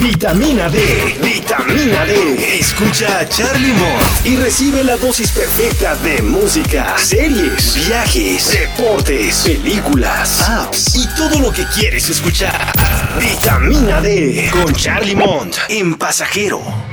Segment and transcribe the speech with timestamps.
[0.00, 0.78] Vitamina D,
[1.20, 2.58] vitamina D.
[2.58, 10.40] Escucha a Charlie Mott y recibe la dosis perfecta de música, series, viajes, deportes, películas,
[10.48, 12.72] apps y todo lo que quieres escuchar.
[13.20, 16.89] Vitamina D con Charlie Mont en Pasajero.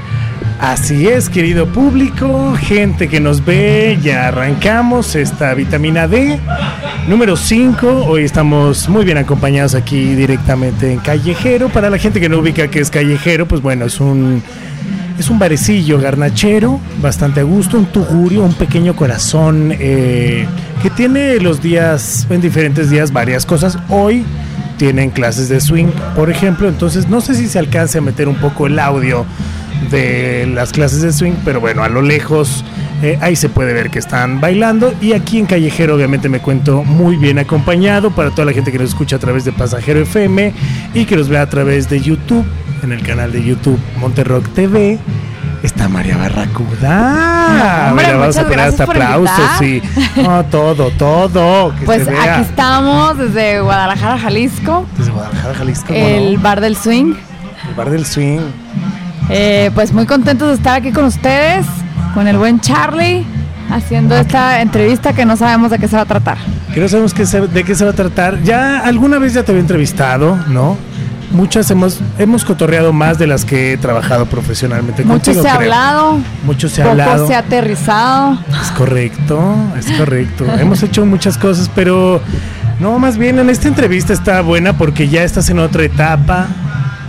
[0.60, 6.40] Así es, querido público, gente que nos ve, ya arrancamos esta vitamina D
[7.08, 8.06] número 5.
[8.08, 11.70] Hoy estamos muy bien acompañados aquí directamente en Callejero.
[11.70, 14.42] Para la gente que no ubica que es Callejero, pues bueno, es un
[15.20, 20.48] es un barecillo garnachero, bastante a gusto, un tugurio, un pequeño corazón eh,
[20.82, 23.78] que tiene los días, en diferentes días, varias cosas.
[23.90, 24.26] Hoy
[24.78, 28.36] tienen clases de swing, por ejemplo, entonces no sé si se alcance a meter un
[28.36, 29.26] poco el audio
[29.92, 32.64] de las clases de swing, pero bueno, a lo lejos
[33.04, 36.84] eh, ahí se puede ver que están bailando y aquí en Callejero obviamente me cuento
[36.84, 40.54] muy bien acompañado para toda la gente que nos escucha a través de Pasajero FM
[40.94, 42.46] y que nos vea a través de YouTube,
[42.84, 44.98] en el canal de YouTube Monterrock TV.
[45.64, 47.88] Está María Barracuda.
[47.90, 49.82] Hombre, Mira, vamos a poner hasta aplausos y
[50.22, 51.74] no, todo, todo.
[51.80, 52.36] que Pues se vea.
[52.36, 55.88] aquí estamos desde Guadalajara, Jalisco, Desde Guadalajara, Jalisco.
[55.88, 56.42] ¿cómo el no?
[56.42, 57.14] bar del swing.
[57.70, 58.40] el bar del swing.
[59.30, 61.66] Eh, pues muy contentos de estar aquí con ustedes,
[62.14, 63.26] con el buen Charlie,
[63.70, 66.38] haciendo esta entrevista que no sabemos de qué se va a tratar.
[66.74, 68.42] Que no sabemos qué se- de qué se va a tratar.
[68.44, 70.78] Ya alguna vez ya te había entrevistado, ¿no?
[71.32, 75.04] Muchas hemos, hemos cotorreado más de las que he trabajado profesionalmente.
[75.04, 75.62] Mucho contigo, se ha creo.
[75.74, 77.28] hablado, Mucho se ha poco hablado.
[77.28, 78.40] se ha aterrizado.
[78.62, 80.46] Es correcto, es correcto.
[80.58, 82.22] Hemos hecho muchas cosas, pero
[82.80, 86.48] no, más bien en esta entrevista está buena porque ya estás en otra etapa.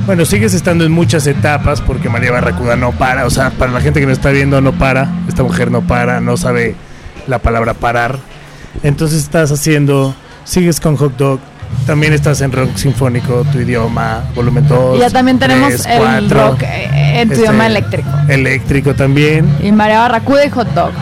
[0.07, 3.27] Bueno, sigues estando en muchas etapas porque María Barracuda no para.
[3.27, 5.11] O sea, para la gente que nos está viendo, no para.
[5.29, 6.75] Esta mujer no para, no sabe
[7.27, 8.19] la palabra parar.
[8.83, 10.15] Entonces estás haciendo,
[10.45, 11.41] sigues con Hot Dog.
[11.87, 14.97] También estás en rock sinfónico, tu idioma, volumen 2.
[14.97, 18.09] Y ya también tenemos el rock eh, en tu idioma eléctrico.
[18.29, 19.55] Eléctrico también.
[19.63, 20.93] Y María Barracuda y Hot Dog.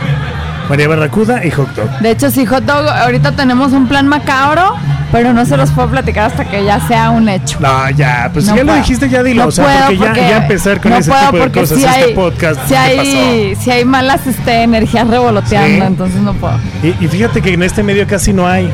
[0.69, 1.89] María Barracuda y Hot Dog.
[1.99, 4.75] De hecho, sí, Hot Dog, ahorita tenemos un plan macabro,
[5.11, 7.57] pero no se los puedo platicar hasta que ya sea un hecho.
[7.61, 9.43] No, ya, pues No ya lo dijiste, ya dilo.
[9.43, 11.51] No o sea, puedo porque, ya, porque- ya empezar con no ese puedo tipo de
[11.51, 15.87] cosas, sí este hay- podcast, Si ¿qué hay, si hay malas este, energías revoloteando, Sí.
[15.87, 16.59] entonces no puedo.
[16.83, 18.69] Y, y fíjate que en este medio casi no hay.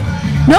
[0.47, 0.57] ¿No?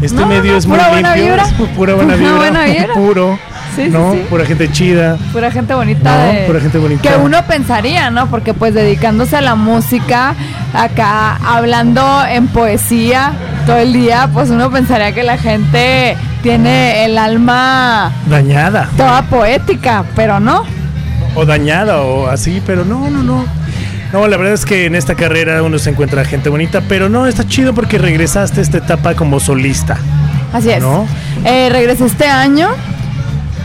[0.00, 1.42] Este No, medio no, es muy buena limpio, vibra.
[1.44, 2.92] es pura buena vibra, buena vibra.
[2.94, 3.38] puro,
[3.76, 4.12] Sí, sí, ¿no?
[4.12, 4.22] sí.
[4.28, 5.16] Pura gente chida.
[5.32, 6.10] Pura gente bonita.
[6.26, 7.02] No, de- pura gente bonita.
[7.08, 8.26] Que uno pensaría, ¿no?
[8.28, 10.34] Porque pues dedicándose a la música,
[10.74, 13.32] acá hablando en poesía
[13.66, 18.88] todo el día, pues uno pensaría que la gente tiene el alma Dañada.
[18.96, 20.64] toda poética, pero no.
[21.34, 23.44] O dañada o así, pero no, no, no.
[24.12, 27.26] No, la verdad es que en esta carrera uno se encuentra gente bonita, pero no,
[27.26, 29.96] está chido porque regresaste a esta etapa como solista.
[30.52, 30.82] Así es.
[30.82, 31.06] ¿No?
[31.46, 32.68] Eh, regresé este año,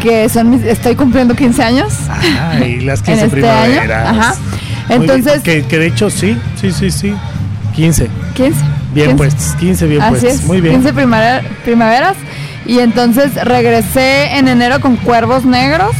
[0.01, 1.93] que son mis, estoy cumpliendo 15 años.
[2.51, 4.07] Ay, las 15 En este primaveras.
[4.09, 4.35] año, ajá.
[4.89, 7.13] Entonces- que, que de hecho sí, sí, sí, sí.
[7.75, 8.09] 15.
[8.35, 8.59] 15.
[8.93, 9.15] Bien 15.
[9.17, 10.33] puestos, 15 bien Así puestos.
[10.33, 10.75] es, Muy bien.
[10.75, 12.15] 15 primavera- primaveras.
[12.65, 15.95] Y entonces regresé en enero con Cuervos Negros,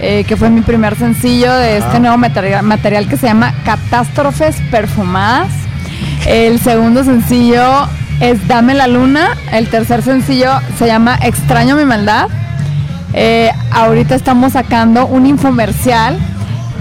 [0.00, 2.00] eh, que fue mi primer sencillo de este Ah.
[2.00, 5.48] nuevo material, material que se llama Catástrofes Perfumadas.
[6.26, 7.88] El segundo sencillo
[8.20, 9.36] es Dame la Luna.
[9.52, 12.28] El tercer sencillo se llama Extraño mi maldad.
[13.14, 16.18] Eh, ahorita estamos sacando un infomercial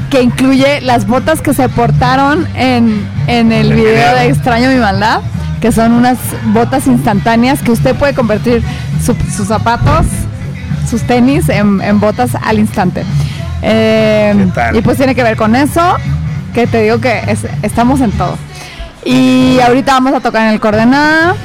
[0.10, 5.22] que incluye las botas que se portaron en, en el video de Extraño mi maldad,
[5.62, 6.18] que son unas
[6.54, 8.62] botas instantáneas que usted puede convertir
[9.04, 10.06] su- sus zapatos,
[10.90, 13.04] sus tenis en, en botas al instante.
[13.62, 14.34] Eh,
[14.78, 15.96] y pues tiene que ver con eso,
[16.54, 18.38] que te digo que es- estamos en todo.
[19.06, 21.36] Y ahorita vamos a tocar en el Coordenada.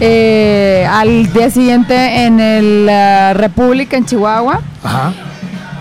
[0.00, 4.60] Eh, al día siguiente en el eh, República en Chihuahua.
[4.82, 5.12] Ajá.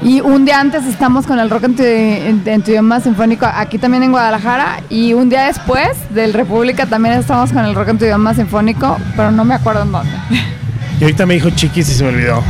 [0.03, 3.47] Y un día antes estamos con el rock en tu, en- en tu idioma sinfónico
[3.51, 4.81] aquí también en Guadalajara.
[4.89, 8.97] Y un día después del República también estamos con el rock en tu idioma sinfónico,
[9.15, 10.11] pero no me acuerdo en dónde.
[10.99, 12.43] Y ahorita me dijo chiquis y se me olvidó.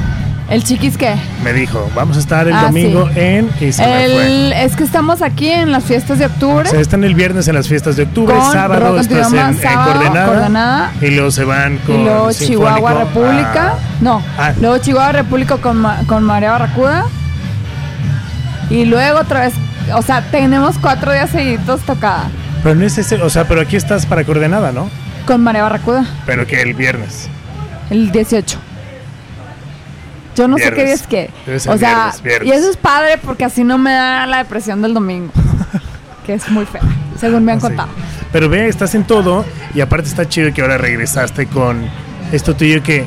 [0.50, 1.16] ¿El chiquis qué?
[1.44, 3.20] Me dijo, vamos a estar el Ah, domingo sí.
[3.20, 3.50] en.
[3.60, 4.06] Y se me fue.
[4.26, 6.66] El, es que estamos aquí en las fiestas de octubre.
[6.68, 10.26] O sea, están el viernes en las fiestas de octubre, Con sábado Rock en coordenada,
[10.26, 10.92] Coordenada.
[11.02, 11.96] Y luego se van con.
[12.00, 13.74] y luego Chihuahua República.
[14.00, 14.54] No, Ah.
[14.62, 17.06] luego Chihuahua República con, con María Barracuda.
[18.70, 19.54] Y luego otra vez
[19.96, 22.26] o sea, tenemos cuatro días seguidos tocada
[22.62, 24.90] Pero no es ese, o sea, pero aquí estás para coordenada, ¿no?
[25.26, 27.30] con María Barracuda, Pero que el viernes.
[27.90, 28.58] el 18.
[30.38, 31.30] Yo no sé qué día es que.
[31.46, 32.48] Debe ser O sea, viernes, viernes.
[32.48, 35.32] y eso es padre porque así no me da la depresión del domingo.
[36.26, 36.82] que es muy fea,
[37.20, 37.68] según me han Ah, Sí.
[37.68, 37.90] contado.
[38.32, 41.90] Pero ve, estás en todo y aparte está chido que ahora regresaste con
[42.32, 43.06] esto tuyo que...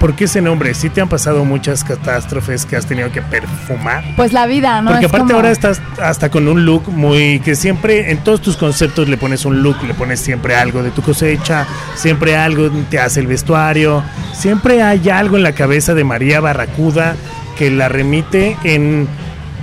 [0.00, 0.72] ¿Por qué ese nombre?
[0.74, 4.02] Sí te han pasado muchas catástrofes que has tenido que perfumar.
[4.16, 4.90] Pues la vida, ¿no?
[4.90, 8.40] Porque Es aparte como- ahora estás hasta con un look muy que siempre en todos
[8.40, 12.70] tus conceptos le pones un look, le pones siempre algo de tu cosecha, siempre algo
[12.90, 14.02] te hace el vestuario,
[14.32, 17.14] siempre hay algo en la cabeza de María Barracuda
[17.58, 19.06] que la remite en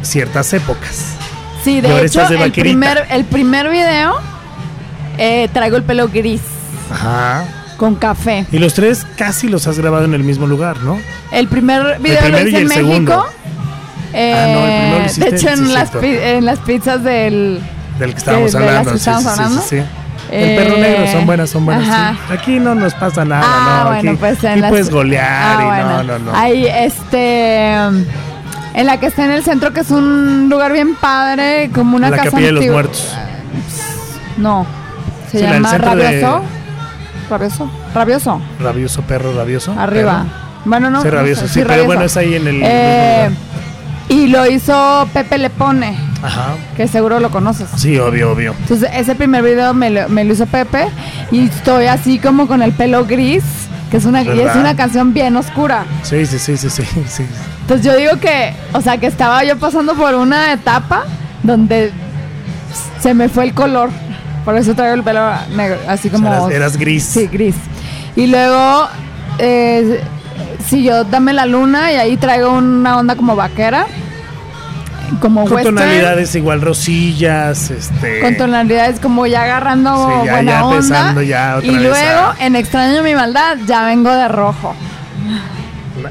[0.03, 1.15] ciertas épocas.
[1.63, 2.61] Sí, de hecho, estás de el vaquerita.
[2.63, 4.17] primer, el primer video
[5.17, 6.41] eh, traigo el pelo gris
[6.91, 7.43] Ajá.
[7.77, 8.45] Con café.
[8.51, 10.99] Y los tres casi los has grabado en el mismo lugar, ¿no?
[11.31, 12.87] El primer video primero lo y hice en el México.
[12.89, 13.25] segundo.
[14.13, 17.03] Eh, Ah, no, el primero lo hiciste, de hecho, sí, en, las, en las pizzas
[17.03, 17.61] del.
[17.99, 18.91] Del que estábamos de- de las hablando.
[18.91, 19.61] que estábamos sí, hablando.
[19.61, 19.81] sí.
[20.31, 21.85] El perro Eh, negro son buenas, son buenas.
[21.85, 22.33] sí.
[22.33, 23.89] Aquí no nos pasa nada, Ah, no.
[23.91, 25.89] bueno, aquí, pues en aquí las- puedes golear Ah, y bueno.
[25.89, 26.37] no, no, no.
[26.37, 27.71] Ahí, este.
[28.73, 32.09] En la que está en el centro, que es un lugar bien padre, como una
[32.09, 33.13] la casa capilla de los muertos.
[34.37, 34.65] No.
[35.31, 36.21] Se Sí, llama centro de-
[37.29, 37.69] Rabioso.
[37.93, 38.41] Rabioso.
[38.59, 39.01] Rabioso.
[39.03, 39.73] Perro, rabioso.
[39.77, 40.23] Arriba.
[40.23, 40.47] perro.
[40.65, 41.01] Bueno, no.
[41.01, 43.29] Sí, no rabioso, sé, sí, pero bueno, es ahí en el Eh,
[44.09, 46.55] y lo hizo Pepe Le Pone, Ajá.
[46.75, 47.69] que seguro lo conoces.
[47.75, 48.53] Sí, obvio, obvio.
[48.59, 50.87] Entonces, ese primer video me lo, me lo hizo Pepe
[51.31, 53.43] y estoy así como con el pelo gris,
[53.91, 55.85] que es una, y es una canción bien oscura.
[56.03, 57.25] Sí, sí, sí, sí, sí, sí.
[57.61, 61.03] Entonces yo digo que, o sea, que estaba yo pasando por una etapa
[61.43, 61.91] donde
[63.01, 63.89] se me fue el color.
[64.47, 66.29] Por eso traigo el pelo negro, así O sea, como...
[66.33, 67.03] eras, eras gris.
[67.03, 67.55] Sí, gris.
[68.15, 68.87] Y luego
[69.39, 70.01] eh,
[70.65, 73.87] siguió Dame la Luna y ahí traigo una onda como vaquera,
[75.19, 75.75] como Con western.
[75.75, 78.21] tonalidades igual rosillas, este.
[78.21, 80.75] Con tonalidades como ya agarrando Sí, ya- buena ya onda.
[80.77, 84.73] empezando ya otra y luego, a- en Extraño mi maldad, ya vengo de rojo.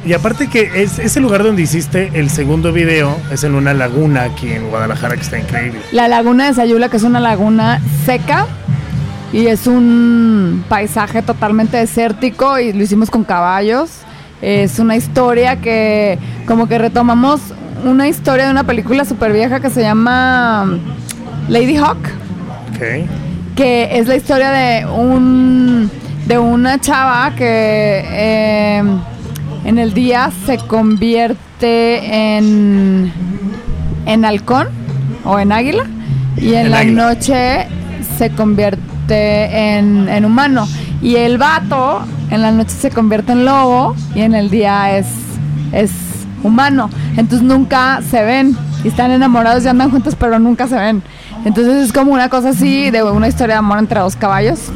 [0.05, 4.25] Y aparte que es, ese lugar donde hiciste el segundo video es en una laguna
[4.25, 5.81] aquí en Guadalajara que está increíble.
[5.93, 8.47] La laguna de Sayula, que es una laguna seca
[9.33, 13.91] y es un paisaje totalmente desértico y lo hicimos con caballos.
[14.43, 17.41] Es una historia que como que retomamos
[17.85, 20.79] una historia de una película súper vieja que se llama
[21.49, 21.99] Lady Hawk,
[22.75, 23.09] Ok.
[23.57, 25.91] que es la historia de un
[26.27, 28.83] de una chava que eh,
[29.67, 33.13] en el día se convierte en
[34.07, 34.69] en halcón
[35.25, 35.85] o en águila
[36.37, 37.09] y en, En la águila.
[37.09, 37.67] noche
[38.17, 40.69] se convierte en, en humano.
[41.03, 45.07] Y el vato en la noche se convierte en lobo y en el día es
[45.73, 45.91] es
[46.45, 46.89] humano.
[47.17, 51.03] Entonces nunca se ven y están enamorados y andan juntos pero nunca se ven.
[51.45, 54.71] Entonces es como una cosa así de una historia de amor entre dos caballos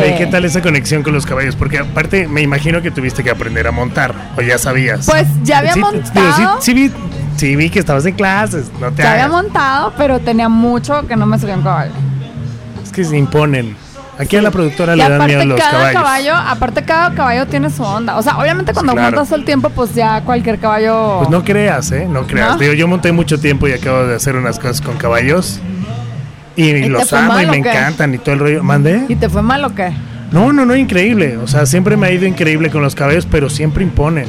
[0.00, 1.56] que ¿Qué tal esa conexión con los caballos?
[1.56, 5.06] Porque aparte me imagino que tuviste que aprender a montar, o ya sabías.
[5.06, 6.60] Pues ya había Sí, montado.
[6.60, 6.92] sí, sí vi,
[7.36, 11.16] sí vi que estabas en clases, no te ya había montado, pero tenía mucho que
[11.16, 11.92] no me subía un caballo.
[12.82, 13.76] Es que se imponen.
[14.18, 15.94] Aquí a la productora Y le dan miedo los cada caballos.
[16.02, 18.16] caballo, aparte cada caballo tiene su onda.
[18.18, 19.16] O sea, obviamente cuando claro.
[19.16, 21.16] montas el tiempo, pues ya cualquier caballo.
[21.20, 22.06] Pues no creas, ¿eh?
[22.08, 22.52] No creas.
[22.52, 22.58] ¿No?
[22.58, 25.60] Digo, yo monté mucho tiempo y acabo de hacer unas cosas con caballos.
[26.56, 28.62] Y, los amo y me encantan y todo el rollo.
[28.62, 29.06] ¿Mandé?
[29.08, 29.92] ¿Y te fue mal o qué?
[30.30, 31.36] No, no, no, increíble.
[31.36, 34.26] O sea, siempre me ha ido increíble con los caballos, pero siempre imponen.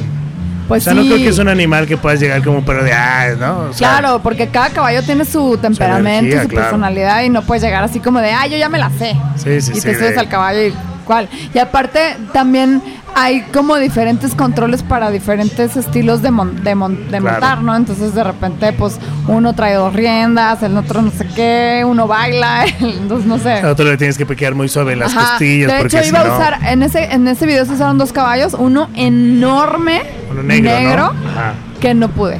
[0.68, 0.98] Pues o sea, sí.
[0.98, 3.58] no creo que es un animal que puedas llegar como un perro de, ah, ¿no?
[3.70, 6.64] O sea, Claro, porque cada caballo tiene su temperamento, energía, su claro.
[6.64, 9.14] personalidad y no puedes llegar así como de, ah, yo ya me la sé.
[9.36, 11.28] Sí, sí, y sí, te subes al caballo y cuál.
[11.52, 12.82] Y aparte también
[13.16, 17.30] hay como diferentes controles para diferentes estilos de, mon- de, mon- de Claro.
[17.30, 17.76] montar, ¿no?
[17.76, 22.64] Entonces de repente pues uno trae dos riendas, el otro no sé qué, uno baila,
[22.80, 23.60] entonces no sé.
[23.60, 25.30] A otro le tienes que pequear muy suave las Ajá.
[25.30, 25.70] costillas.
[25.72, 27.98] De porque hecho, si iba a no- usar, en ese, en ese video se usaron
[27.98, 31.30] dos caballos, uno enorme, Uno negro, ¿no?
[31.30, 31.54] Ajá.
[31.80, 32.38] que no pude.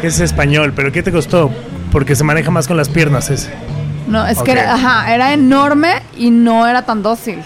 [0.00, 1.50] Que es español, pero ¿qué te costó?
[1.92, 3.50] Porque se maneja más con las piernas ese.
[4.08, 4.44] No, es Ok.
[4.44, 7.38] que era, ajá, era enorme y no era tan dócil.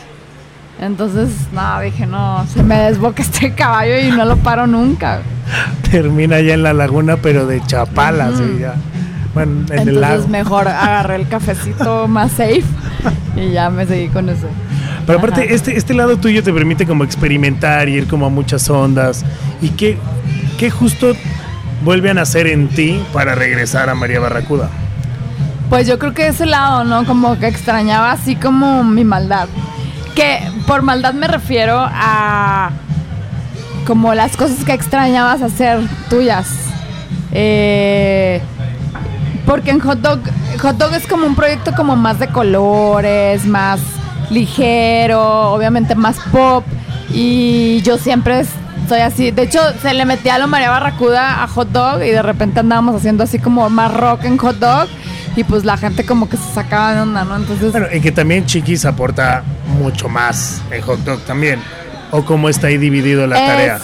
[0.80, 5.20] Entonces, nada, dije, no, se me desboca este caballo y no lo paro nunca.
[5.90, 8.74] Termina ya en la laguna, pero de chapala, sí, ya.
[9.34, 10.28] Bueno, en el Entonces, lago.
[10.28, 12.64] mejor agarré el cafecito más safe
[13.36, 14.46] y ya me seguí con eso.
[15.06, 18.68] Pero aparte, este, este lado tuyo te permite como experimentar y ir como a muchas
[18.70, 19.24] ondas.
[19.60, 19.98] ¿Y qué,
[20.58, 21.12] qué justo
[21.84, 24.70] vuelve a nacer en ti para regresar a María Barracuda?
[25.68, 27.04] Pues yo creo que ese lado, ¿no?
[27.04, 29.46] Como que extrañaba así como mi maldad.
[30.14, 32.70] Que por maldad me refiero a
[33.86, 36.48] como las cosas que extrañabas hacer tuyas.
[37.32, 38.40] Eh,
[39.46, 40.20] Porque en Hot Dog,
[40.62, 43.80] Hot Dog es como un proyecto como más de colores, más
[44.30, 46.64] ligero, obviamente más pop.
[47.12, 48.44] Y yo siempre
[48.82, 49.30] estoy así.
[49.30, 52.60] De hecho, se le metía a lo María Barracuda a Hot Dog y de repente
[52.60, 54.88] andábamos haciendo así como más rock en Hot Dog.
[55.40, 57.34] Y pues la gente como que se sacaba de onda, ¿no?
[57.34, 57.72] Entonces...
[57.72, 59.42] Bueno, y que también Chiquis aporta
[59.78, 61.60] mucho más en Hot Dog también.
[62.10, 63.80] ¿O cómo está ahí dividido la Eh, tarea?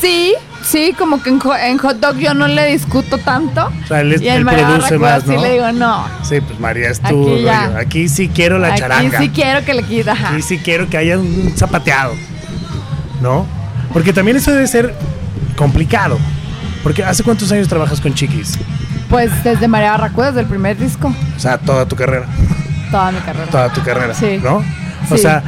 [0.00, 3.66] Sí, sí, como que en, hot dog yo no le discuto tanto.
[3.82, 5.32] O sea, él, y produce más, ¿no?
[5.34, 6.06] sí le digo, no.
[6.22, 7.78] Sí, pues María es tu Aquí ya.
[7.78, 9.18] Aquí sí quiero la aquí charanga.
[9.18, 10.12] sí quiero que le quita.
[10.12, 12.14] Aquí sí quiero que haya un zapateado.
[13.20, 13.44] ¿No?
[13.92, 14.94] Porque también eso debe ser
[15.56, 16.16] complicado.
[16.84, 18.56] Porque ¿hace cuántos años trabajas con Chiquis?
[19.08, 22.26] Pues desde María Barracuda, desde el primer disco, O sea, toda tu carrera.
[22.90, 23.46] toda mi carrera.
[23.50, 24.14] Toda tu carrera.
[24.14, 24.40] Sí.
[24.42, 24.56] ¿No?
[25.10, 25.18] O Sí.
[25.18, 25.42] sea,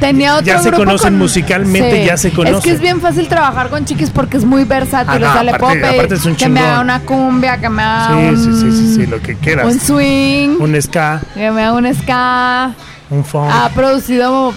[0.00, 2.72] Tenía otro Ya se grupo conocen con- musicalmente, ya se Es que conocen.
[2.74, 5.12] es bien fácil trabajar con chiquis porque es muy versátil.
[5.16, 7.58] Ah, no, o sea, le aparte- puedo pedir es un que me haga una cumbia,
[7.58, 9.66] que me haga sí, un, sí, sí, sí, sí, lo que quieras.
[9.66, 12.70] un swing, Un ska, que me haga un ska.
[13.10, 13.50] un funk.
[13.52, 14.54] Ha producido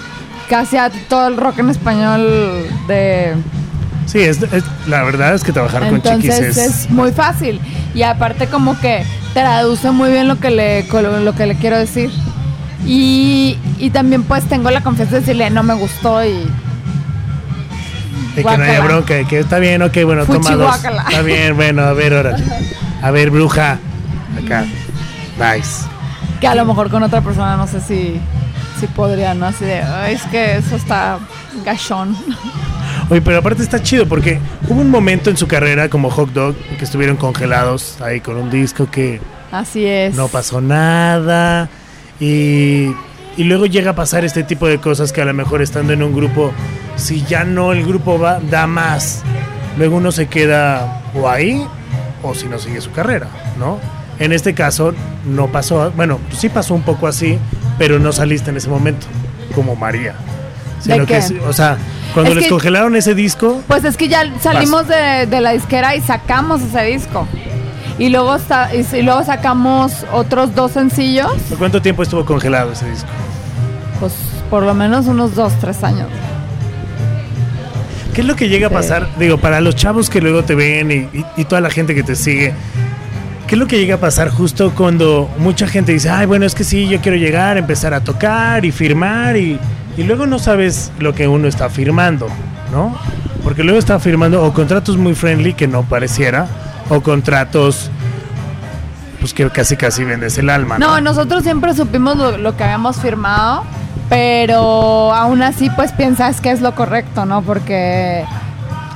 [0.50, 3.34] casi a todo el rock en español de...
[4.06, 6.58] Sí, es, es- la verdad es que trabajar con Chiquis es...
[6.58, 7.60] es muy fácil.
[7.96, 10.84] Y aparte como que traduce muy bien lo que le,
[11.22, 12.12] lo que le quiero decir.
[12.86, 16.34] Y, y también pues tengo la confianza de decirle, no me gustó y
[18.36, 20.66] De que no haya bronca, de que está bien, ok, bueno, Fuchi toma dos.
[20.68, 21.04] guácala.
[21.08, 22.44] Está bien, bueno, a ver, órale.
[23.02, 23.78] A ver, bruja.
[24.44, 24.66] Acá.
[25.38, 25.86] Nice.
[26.42, 28.20] que a lo mejor con otra persona no sé si,
[28.80, 29.46] si podría, ¿no?
[29.46, 31.20] Así de, "Ay, es que eso está
[31.64, 32.18] gachón.
[33.14, 36.56] Oye, pero aparte está chido porque hubo un momento en su carrera como Hot Dog
[36.80, 40.16] que estuvieron congelados ahí con un disco que Así es.
[40.16, 41.70] no pasó nada
[42.20, 42.88] y,
[43.38, 46.02] y luego llega a pasar este tipo de cosas que a lo mejor estando en
[46.02, 46.52] un grupo,
[46.96, 49.22] si ya no el grupo va, da más,
[49.78, 51.64] luego uno se queda o ahí
[52.24, 53.28] o si no sigue su carrera,
[53.60, 53.78] ¿no?
[54.18, 57.38] En este caso no pasó, bueno, sí pasó un poco así,
[57.78, 59.06] pero no saliste en ese momento,
[59.54, 60.16] como María.
[60.84, 61.22] ¿De Sino que, qué?
[61.22, 61.78] sí, o sea,
[62.14, 65.52] cuando Es les que- congelaron ese disco, Pues es que ya salimos de, de la
[65.52, 67.28] disquera y sacamos ese disco.
[68.00, 68.36] Y luego,
[68.74, 73.08] y, y luego sacamos otros dos sencillos, ¿por cuánto tiempo estuvo congelado ese disco?
[74.00, 74.14] pues
[74.50, 76.08] por lo menos unos dos, tres años.
[78.14, 78.74] ¿Qué es lo que llega Sí.
[78.74, 79.08] a pasar?
[79.18, 82.04] Digo, para los chavos que luego te ven y, y- y toda la gente que
[82.04, 82.54] te sigue,
[83.48, 86.54] ¿qué es lo que llega a pasar justo cuando mucha gente dice, ay, bueno, es
[86.54, 89.60] que sí, yo quiero llegar, empezar a tocar y firmar y,
[89.98, 92.28] y luego no sabes lo que uno está firmando,
[92.72, 92.96] ¿no?
[93.44, 96.48] Porque luego está firmando o contratos muy friendly que no pareciera,
[96.90, 97.90] o contratos
[99.20, 100.78] pues que casi casi vendes el alma.
[100.80, 103.64] No, No, nosotros siempre supimos lo, lo que habíamos firmado,
[104.10, 107.42] pero aún así pues piensas que es lo correcto, ¿no?
[107.42, 108.26] Porque...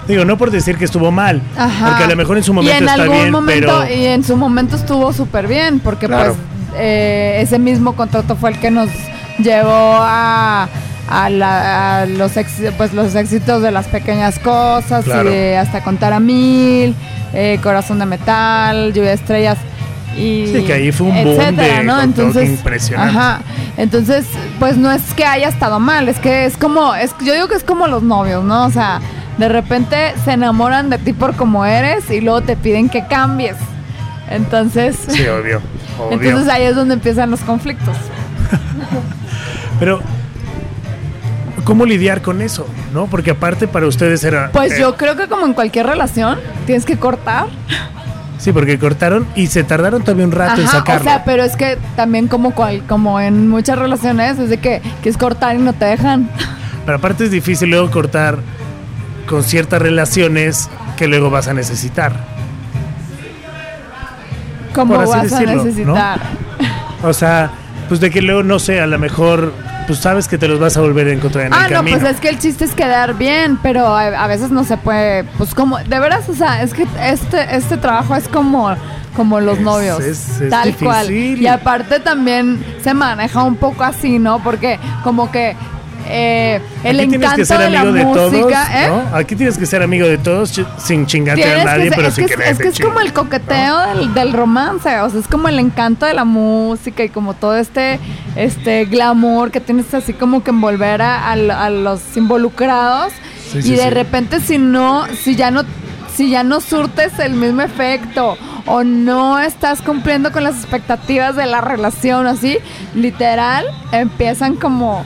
[0.08, 1.88] Digo, no por decir que estuvo mal, Ajá.
[1.90, 3.94] porque a lo mejor en su momento y en está algún bien, momento, pero...
[3.94, 6.34] Y en su momento estuvo súper bien, porque Claro.
[6.34, 6.40] pues
[6.78, 8.90] eh, ese mismo contrato fue el que nos
[9.38, 10.68] llevó a,
[11.10, 15.30] a, la- a los, ex- pues, los éxitos de las pequeñas cosas, Claro.
[15.30, 16.96] y de hasta contar a mil,
[17.34, 19.58] eh, Corazón de Metal, Lluvia de Estrellas.
[20.18, 22.02] Y Sí, que ahí fue un boom de ¿no?
[22.02, 23.18] Entonces, impresionante.
[23.18, 23.40] Ajá.
[23.78, 24.26] Entonces,
[24.58, 27.56] pues no es que haya estado mal, es que es como, es, yo digo que
[27.56, 28.66] es como los novios, ¿no?
[28.66, 29.00] O sea,
[29.38, 33.56] de repente se enamoran de ti por como eres y luego te piden que cambies.
[34.32, 35.62] Entonces, Sí, obvio,
[36.00, 36.12] obvio.
[36.20, 37.96] entonces ahí es donde empiezan los conflictos.
[39.80, 40.02] Pero,
[41.68, 42.66] ¿cómo lidiar con eso?
[42.94, 43.08] ¿No?
[43.08, 44.52] Porque aparte para ustedes era...
[44.54, 47.48] Pues eh, yo creo que como en cualquier relación, tienes que cortar.
[48.38, 51.02] Sí, porque cortaron y se tardaron todavía un rato en sacarlo.
[51.02, 54.82] o sea, pero es que también como cual, como en muchas relaciones es de que
[55.02, 56.30] quieres cortar y no te dejan.
[56.86, 58.38] Pero aparte es difícil luego cortar
[59.28, 62.14] con ciertas relaciones que luego vas a necesitar.
[64.74, 65.64] Como vas decirlo, a ¿no?
[65.66, 66.20] necesitar.
[67.04, 67.52] O sea,
[67.90, 69.52] pues de que luego, no sé, a lo mejor,
[69.88, 71.98] pues sabes que te los vas a volver a encontrar en Ah, el no, camino.
[72.00, 75.24] pues es que el chiste es quedar bien, pero a, a veces no se puede,
[75.38, 78.76] pues como, de veras, o sea, es que este, este trabajo es como,
[79.16, 81.10] como los Es- novios, es- es tal cual.
[81.12, 84.44] Y aparte también se maneja un poco así, ¿no?
[84.44, 85.56] Porque como que
[86.10, 88.88] eh, el Aquí encanto que ser de la de música, todos, ¿eh?
[88.88, 89.16] ¿no?
[89.18, 92.14] Aquí tienes que ser amigo de todos ch- sin chingarte a nadie, que pero es
[92.16, 95.00] sin que, que, es, nadie es te que es como el coqueteo del, del romance,
[95.02, 98.00] o sea, es como el encanto de la música y como todo este,
[98.36, 103.14] este glamour que tienes así como que envolver a, a l- a los involucrados
[103.52, 103.90] Sí, y sí, de sí.
[103.92, 105.64] repente si no, si ya no,
[106.14, 111.46] si ya no surtes el mismo efecto o no estás cumpliendo con las expectativas de
[111.46, 112.58] la relación, así,
[112.94, 115.06] literal, empiezan como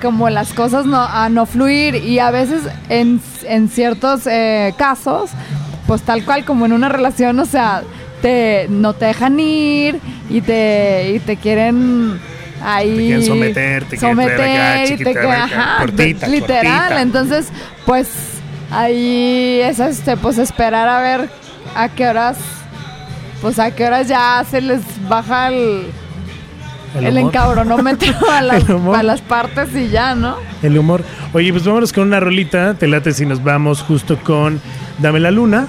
[0.00, 5.30] como las cosas no, a no fluir y a veces en, en ciertos eh, casos,
[5.86, 7.82] pues tal cual como en una relación, o sea,
[8.22, 10.00] te, no te dejan ir
[10.30, 12.18] y te, y te quieren
[12.62, 16.78] ahí Te quieren someter, te quieren traer acá, someter y te acá, ajá, cortita, literal
[16.78, 17.02] cortita.
[17.02, 17.48] entonces
[17.84, 18.08] pues
[18.70, 21.28] ahí es este pues esperar a ver
[21.74, 22.38] a qué horas
[23.42, 25.86] pues a qué horas ya se les baja el,
[26.94, 27.18] el, humor.
[27.18, 31.02] encabronómetro a las, El a las partes y ya no El humor.
[31.32, 32.74] Oye, pues vámonos con una rolita.
[32.74, 34.60] Te late si nos vamos justo con
[34.98, 35.66] Dame la Luna,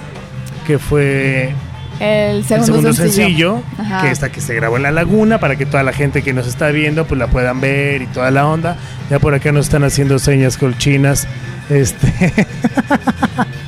[0.65, 1.53] que fue
[1.99, 5.55] el el segundo, segundo sencillo, sencillo, que esta que se grabó en la laguna para
[5.55, 8.47] que toda la gente que nos está viendo pues la puedan ver y toda la
[8.47, 8.77] onda.
[9.09, 11.27] Ya por acá nos están haciendo señas colchinas.
[11.69, 12.07] Este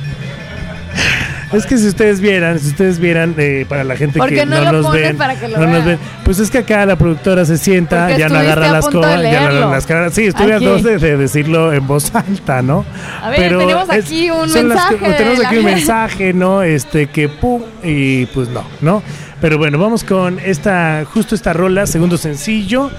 [1.52, 4.62] Es que si ustedes vieran, si ustedes vieran eh, para la gente ¿Por que no
[4.64, 7.44] no, nos ven, para que lo no nos ven, pues es que acá la productora
[7.44, 9.70] se sienta, Porque ya no agarra las cosas, ya no leerlo.
[9.70, 10.14] las caras.
[10.14, 10.64] Sí, Aquí.
[10.64, 12.84] dos de, de decirlo en voz alta, ¿no?
[13.22, 15.74] A ver, tenemos aquí un las que- mensaje tenemos aquí un gente.
[15.76, 16.62] mensaje, ¿no?
[16.62, 19.02] Este que pum y pues no, ¿no?
[19.40, 22.90] Pero bueno, vamos con esta justo esta rola, segundo sencillo.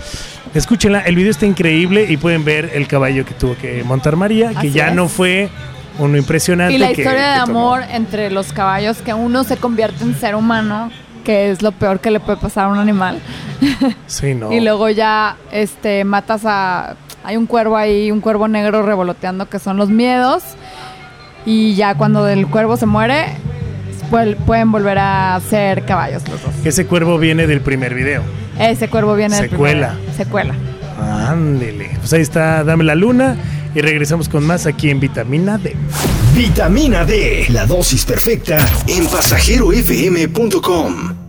[0.53, 4.51] Escúchenla, el video está increíble y pueden ver el caballo que tuvo que montar María,
[4.59, 4.95] que ya es.
[4.95, 5.49] no fue
[5.99, 6.73] uno impresionante.
[6.73, 10.15] Y la que- historia de que amor entre los caballos, que uno se convierte en
[10.15, 10.91] ser humano,
[11.23, 13.19] que es lo peor que le puede pasar a un animal.
[14.07, 14.51] Sí, no.
[14.51, 16.95] Y luego ya este matas a.
[17.23, 20.43] Hay un cuervo ahí, un cuervo negro revoloteando que son los miedos.
[21.45, 23.25] Y ya cuando el cuervo se muere,
[24.09, 26.51] pues, pueden volver a ser caballos los dos.
[26.65, 28.21] Ese cuervo viene del primer video.
[28.59, 29.89] Ese cuervo viene del Secuela.
[29.93, 30.53] primer- Secuela.
[31.29, 31.91] Ándele.
[31.99, 33.35] Pues ahí está, dame la luna.
[33.73, 35.73] Y regresamos con más aquí en Vitamina D.
[36.35, 41.20] Vitamina D, la dosis perfecta en pasajerofm.com.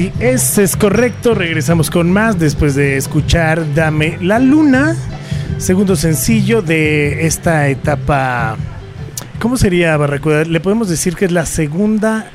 [0.00, 1.34] así es, es correcto.
[1.34, 4.96] Regresamos con más después de escuchar Dame la Luna,
[5.58, 8.56] segundo sencillo de esta etapa.
[9.40, 10.44] ¿Cómo sería, Barracuda?
[10.44, 12.30] Le podemos decir que es la segunda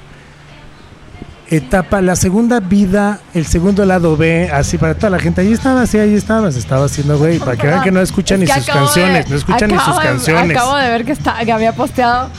[1.49, 5.41] etapa, la segunda vida, el segundo lado B, así para toda la gente.
[5.41, 8.43] Ahí estaba, sí, ahí estaba, se estaba haciendo, güey, para que vean que no escuchan
[8.43, 10.57] Es ni sus canciones, de- no escuchan ni sus de- canciones.
[10.57, 12.29] Acabo de ver que, está, que había posteado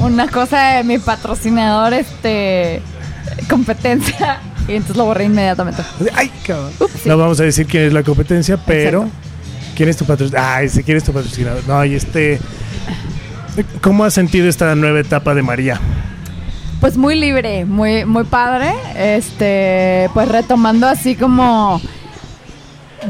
[0.00, 2.80] una cosa de mi patrocinador, este,
[3.48, 5.82] competencia, y entonces lo borré inmediatamente.
[6.14, 6.72] Ay, cabrón.
[6.80, 7.08] Ups, sí.
[7.08, 9.18] No vamos a decir quién es la competencia, pero Exacto.
[9.76, 10.48] ¿quién es tu patrocinador?
[10.50, 11.62] Ay, si quién es tu patrocinador.
[11.66, 12.38] No, y este.
[13.82, 15.78] ¿Cómo has sentido esta nueva etapa de María?
[16.80, 18.72] Pues muy libre, muy, muy padre.
[18.96, 21.80] Este, pues retomando así como,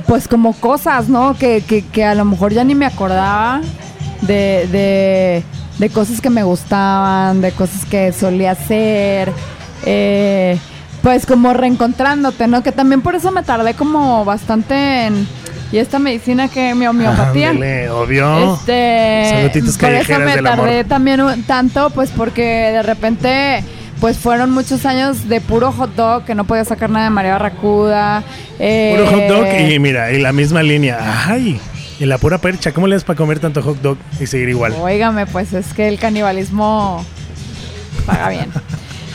[0.07, 1.35] pues como cosas, ¿no?
[1.39, 3.61] Que, que, que a lo mejor ya ni me acordaba
[4.23, 5.43] de, de,
[5.79, 9.33] de cosas que me gustaban, de cosas que solía hacer.
[9.87, 10.59] eh,
[11.03, 12.63] pues como reencontrándote, ¿no?
[12.63, 15.27] Que también por eso me tardé como bastante en...
[15.73, 17.49] Y esta medicina que mi homeopatía.
[17.51, 18.55] Ándale, obvio.
[18.57, 20.85] Este, por eso me del tardé amor.
[20.87, 23.65] también un- tanto, pues porque de repente,
[23.99, 27.33] pues fueron muchos años de puro hot dog, que no podía sacar nada de María
[27.33, 28.23] Barracuda.
[28.59, 30.99] eh, Puro hot dog y mira, y la misma línea.
[31.27, 31.59] Ay,
[31.99, 32.73] y la pura percha.
[32.73, 34.75] ¿Cómo le das para comer tanto hot dog y seguir igual?
[34.79, 37.03] Óigame, pues es que el canibalismo
[38.05, 38.51] paga bien.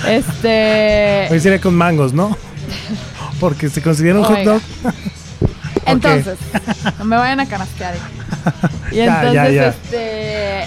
[0.06, 2.36] Este, Hoy sería con mangos, ¿no?
[3.40, 4.62] Porque se considera un hot dog.
[5.86, 6.38] entonces,
[7.00, 7.96] no me vayan a canastear.
[8.92, 9.68] Y Ya, entonces, ya, ya.
[9.68, 10.64] este.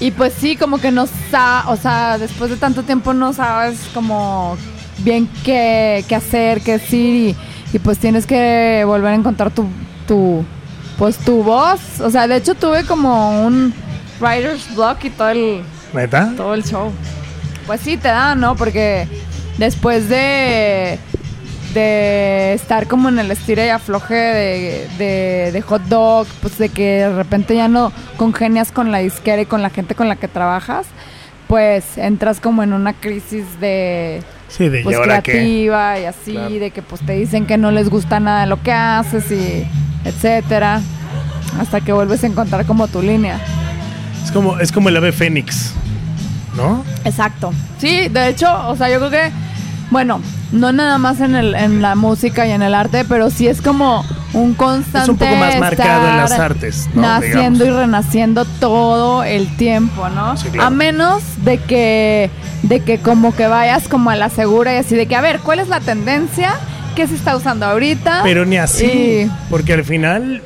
[0.00, 3.78] Y pues sí, como que no sabes, o sea, después de tanto tiempo no sabes
[3.94, 4.58] como
[4.98, 7.36] bien qué, qué hacer, qué decir y,
[7.72, 9.66] y pues tienes que volver a encontrar tu,
[10.08, 10.44] tu,
[10.98, 12.00] pues tu voz.
[12.00, 13.72] O sea, de hecho tuve como un
[14.20, 15.62] writer's block y todo el,
[15.94, 16.32] ¿Neta?
[16.36, 16.90] todo el show.
[17.66, 18.54] Pues sí, te da, ¿no?
[18.56, 19.08] Porque
[19.58, 20.98] después de,
[21.74, 26.68] de estar como en el estira y afloje de, de- de hot dog, pues de
[26.68, 30.16] que de repente ya no congenias con la disquera y con la gente con la
[30.16, 30.86] que trabajas,
[31.48, 36.50] pues entras como en una crisis de Sí, de ¿y pues creativa y así, Claro.
[36.50, 39.66] de que pues te dicen que no les gusta nada de lo que haces y
[40.04, 40.80] etcétera,
[41.60, 43.40] hasta que vuelves a encontrar como tu línea.
[44.24, 45.72] Es como, es como el ave fénix,
[46.56, 46.84] ¿no?
[47.04, 47.52] Exacto.
[47.78, 49.30] Sí, de hecho, o sea, yo creo que,
[49.90, 50.20] bueno,
[50.52, 53.60] no nada más en, el, en la música y en el arte, pero sí es
[53.60, 54.98] como un constante.
[55.04, 57.02] Es un poco más marcado en las artes, ¿no?
[57.02, 57.82] Naciendo Digamos.
[57.82, 60.36] y renaciendo todo el tiempo, ¿no?
[60.36, 60.66] Sí, claro.
[60.68, 62.30] A menos de que,
[62.62, 65.40] de que como que vayas como a la segura y así de que, a ver,
[65.40, 66.54] ¿cuál es la tendencia?
[66.94, 68.20] ¿Qué se está usando ahorita?
[68.22, 68.86] Pero ni así.
[68.86, 70.42] Y- Porque al final,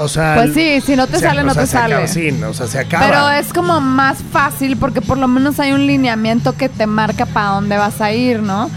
[0.00, 0.34] o sea.
[0.36, 2.08] Pues sí, si no te sale, o no sea, te acaba, sale.
[2.08, 3.06] sí, o sea, se acaba.
[3.06, 7.26] Pero es como más fácil porque por lo menos hay un lineamiento que te marca
[7.26, 8.68] para dónde vas a ir, ¿no?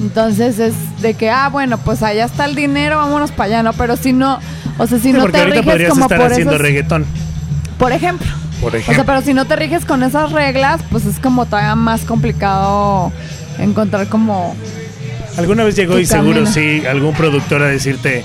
[0.00, 3.72] Entonces es de que, ah, bueno, pues allá está el dinero, vámonos para allá, ¿no?
[3.72, 4.38] Pero si no,
[4.78, 6.62] o sea, si Sí, no porque te ahorita riges podrías como estar por haciendo esos,
[6.62, 7.04] reggaetón.
[7.78, 8.28] por ejemplo.
[8.60, 9.04] Por O sea, ejemplo.
[9.06, 13.12] pero si no te riges con esas reglas, pues es como todavía más complicado
[13.58, 14.56] encontrar como
[15.36, 18.24] ¿Alguna vez llegó y seguro sí algún productor a decirte,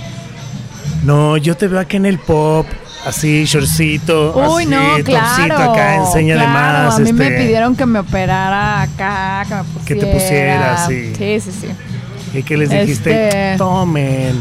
[1.03, 2.65] no, yo te veo aquí en el pop,
[3.05, 5.71] así, shortcito, Uy, así, no, claro.
[5.71, 6.95] acá, enséñale claro, más.
[6.95, 9.85] A mí me este, pidieron que me operara acá, que me pusiera.
[9.85, 11.13] Que te pusieras, sí.
[11.17, 12.37] Sí, sí, sí.
[12.37, 13.27] ¿Y qué les dijiste?
[13.27, 14.35] Este- Tomen.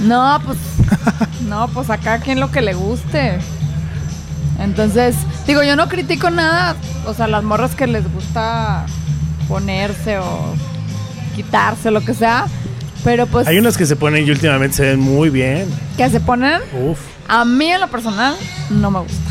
[0.00, 0.58] No, pues.
[1.48, 3.38] no, pues acá quien lo que le guste.
[4.58, 5.14] Entonces,
[5.46, 6.76] digo, yo no critico nada.
[7.06, 8.86] O sea, las morras que les gusta
[9.48, 10.54] ponerse o
[11.36, 12.46] quitarse, lo que sea.
[13.08, 15.66] Pero pues, Hay unas que se ponen y últimamente se ven muy bien.
[15.96, 16.60] que se ponen.
[16.78, 16.98] Uf.
[17.26, 18.34] A mí, en lo personal,
[18.68, 19.30] no me gusta.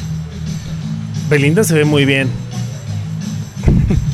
[1.30, 2.28] Belinda se ve muy bien.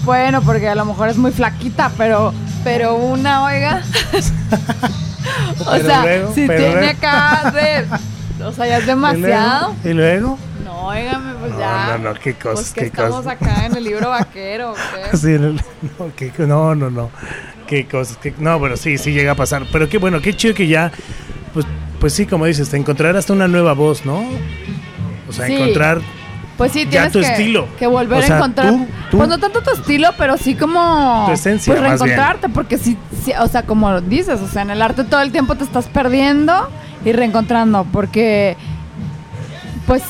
[0.03, 2.33] Bueno, porque a lo mejor es muy flaquita, pero.
[2.65, 3.83] Pero una, oiga.
[5.61, 6.87] o Pero sea, luego, si tiene luego.
[6.89, 8.43] acá de.
[8.45, 9.67] O sea, ya es ¿Y demasiado.
[9.67, 9.89] luego?
[9.89, 10.37] ¿Y luego?
[10.85, 11.97] Óigame, pues No, ya.
[11.97, 15.17] no, no, qué cosas, Pues que qué estamos acá en el libro vaquero, ¿o ¿qué?
[15.17, 17.09] Sí, no, qué no, no, no.
[17.67, 18.17] Qué cosas.
[18.17, 19.63] qué- no, bueno, sí, sí llega a pasar.
[19.71, 20.91] Pero qué bueno, qué chido que ya,
[21.53, 21.65] pues,
[21.99, 24.23] pues sí, como dices, te encontrar hasta una nueva voz, ¿no?
[25.29, 25.53] O sea, Sí.
[25.55, 26.01] encontrar
[26.57, 27.67] Pues sí, Ya tienes tu que, estilo.
[27.79, 28.69] que volver O sea, a encontrar.
[28.69, 31.23] tú- tú- Pues no tanto tu estilo, pero sí como.
[31.25, 34.81] Tu esencia, Pues reencontrarte, porque sí, sí, o sea, como dices, o sea, en el
[34.83, 36.69] arte todo el tiempo te estás perdiendo
[37.03, 38.55] y reencontrando, porque.
[39.87, 40.03] Pues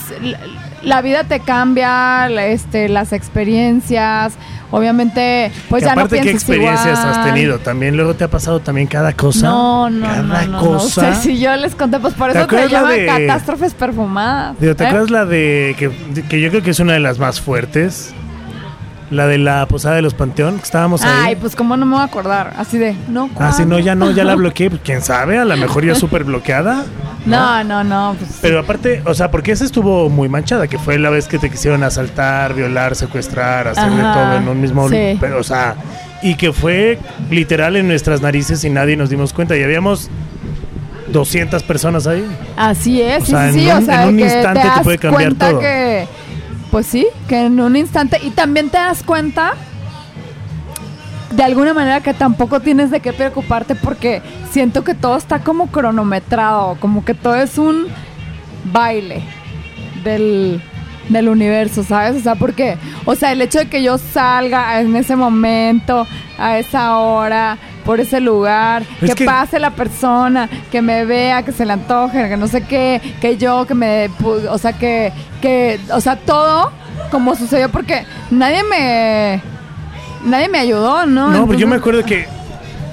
[0.83, 4.33] la, vida te cambia, este, las experiencias.
[4.71, 7.19] obviamente, pues Que ya no aparte, ¿qué piensas experiencias igual.
[7.19, 7.59] has tenido?
[7.59, 9.47] También luego te ha pasado también cada cosa.
[9.47, 11.09] No, no, cada no, no, cosa.
[11.09, 14.59] no sé si yo les conté, pues por ¿Te eso te llaman de- catástrofes perfumadas.
[14.59, 14.87] Digo, ¿te ¿eh?
[14.87, 15.91] acuerdas la de que,
[16.27, 18.13] que yo creo que es una de las más fuertes?
[19.11, 21.11] La de la posada de los Panteón, que estábamos ahí.
[21.25, 23.79] Ay, pues cómo no me voy a acordar, así de, no, Ah, sí, no, ¿cuándo?
[23.79, 24.69] ya no, ya la bloqueé.
[24.71, 25.37] Pues, ¿Quién sabe?
[25.37, 26.83] A lo mejor ya súper bloqueada.
[27.25, 30.97] No, no, no, pues Pero aparte, o sea, porque esa estuvo muy manchada, que fue
[30.97, 34.89] la vez que te quisieron asaltar, violar, secuestrar, hacer de Ajá, todo en un mismo...
[34.89, 35.17] sí.
[35.21, 35.75] Pero, o sea,
[36.21, 36.97] y que fue
[37.29, 39.55] literal en nuestras narices y nadie nos dimos cuenta.
[39.55, 40.09] Y habíamos
[41.11, 42.25] 200 personas ahí.
[42.57, 44.83] Así es, O sea, sí, sí, en o un- sea, en un que instante te
[44.83, 45.59] puede cambiar cuenta todo.
[45.59, 46.07] que,
[46.73, 49.53] pues sí, que en un instante, y también te das cuenta
[51.29, 55.67] de alguna manera que tampoco tienes de qué preocuparte porque siento que todo está como
[55.67, 57.85] cronometrado, como que todo es un
[58.71, 59.21] baile
[60.03, 60.63] del,
[61.09, 62.17] del universo, ¿sabes?
[62.17, 66.07] O sea, porque, o sea, el hecho de que yo salga en ese momento,
[66.39, 71.43] a esa hora, por ese lugar, Es que, que- pase la persona, que me vea,
[71.43, 74.09] que se le antoje, que no sé qué, que yo, que me,
[74.49, 76.71] o sea, que, que, o sea, todo
[77.11, 79.41] como sucedió porque nadie me,
[80.25, 81.29] nadie me ayudó, ¿no?
[81.31, 82.27] No, pues yo me Entonces- acuerdo que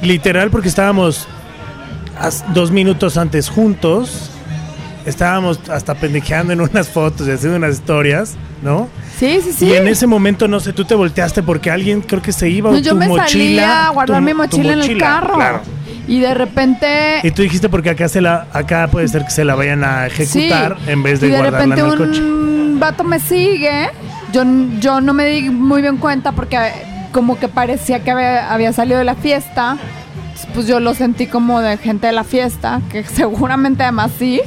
[0.07, 1.27] literal porque estábamos
[2.53, 4.31] dos minutos antes juntos,
[5.07, 8.89] estábamos hasta pendejeando en unas fotos y haciendo unas historias, ¿no?
[9.21, 9.67] Sí, sí, sí.
[9.67, 12.71] Y en ese momento, no sé, tú te volteaste porque alguien creo que se iba
[12.71, 13.27] No, o yo tu me mochila.
[13.29, 15.35] salí a guardar tu- mi mochila, en el carro.
[15.35, 15.61] Claro.
[16.09, 17.21] Y de repente.
[17.23, 20.07] Y tú dijiste porque acá se la, acá puede ser que se la vayan a
[20.07, 20.91] ejecutar Sí.
[20.91, 22.21] en vez de, y de guardarla repente en el coche.
[22.23, 23.91] un vato me sigue.
[24.33, 24.43] Yo,
[24.81, 26.57] yo no me di muy bien cuenta porque
[27.13, 29.77] como que parecía que había, había salido de la fiesta.
[30.55, 34.41] Pues yo lo sentí como de gente de la fiesta, que seguramente además sí.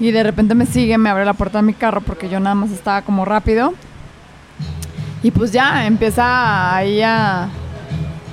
[0.00, 2.54] Y de repente me sigue, me abre la puerta de mi carro porque yo nada
[2.54, 3.74] más estaba como rápido.
[5.22, 7.48] Y pues ya empieza ahí a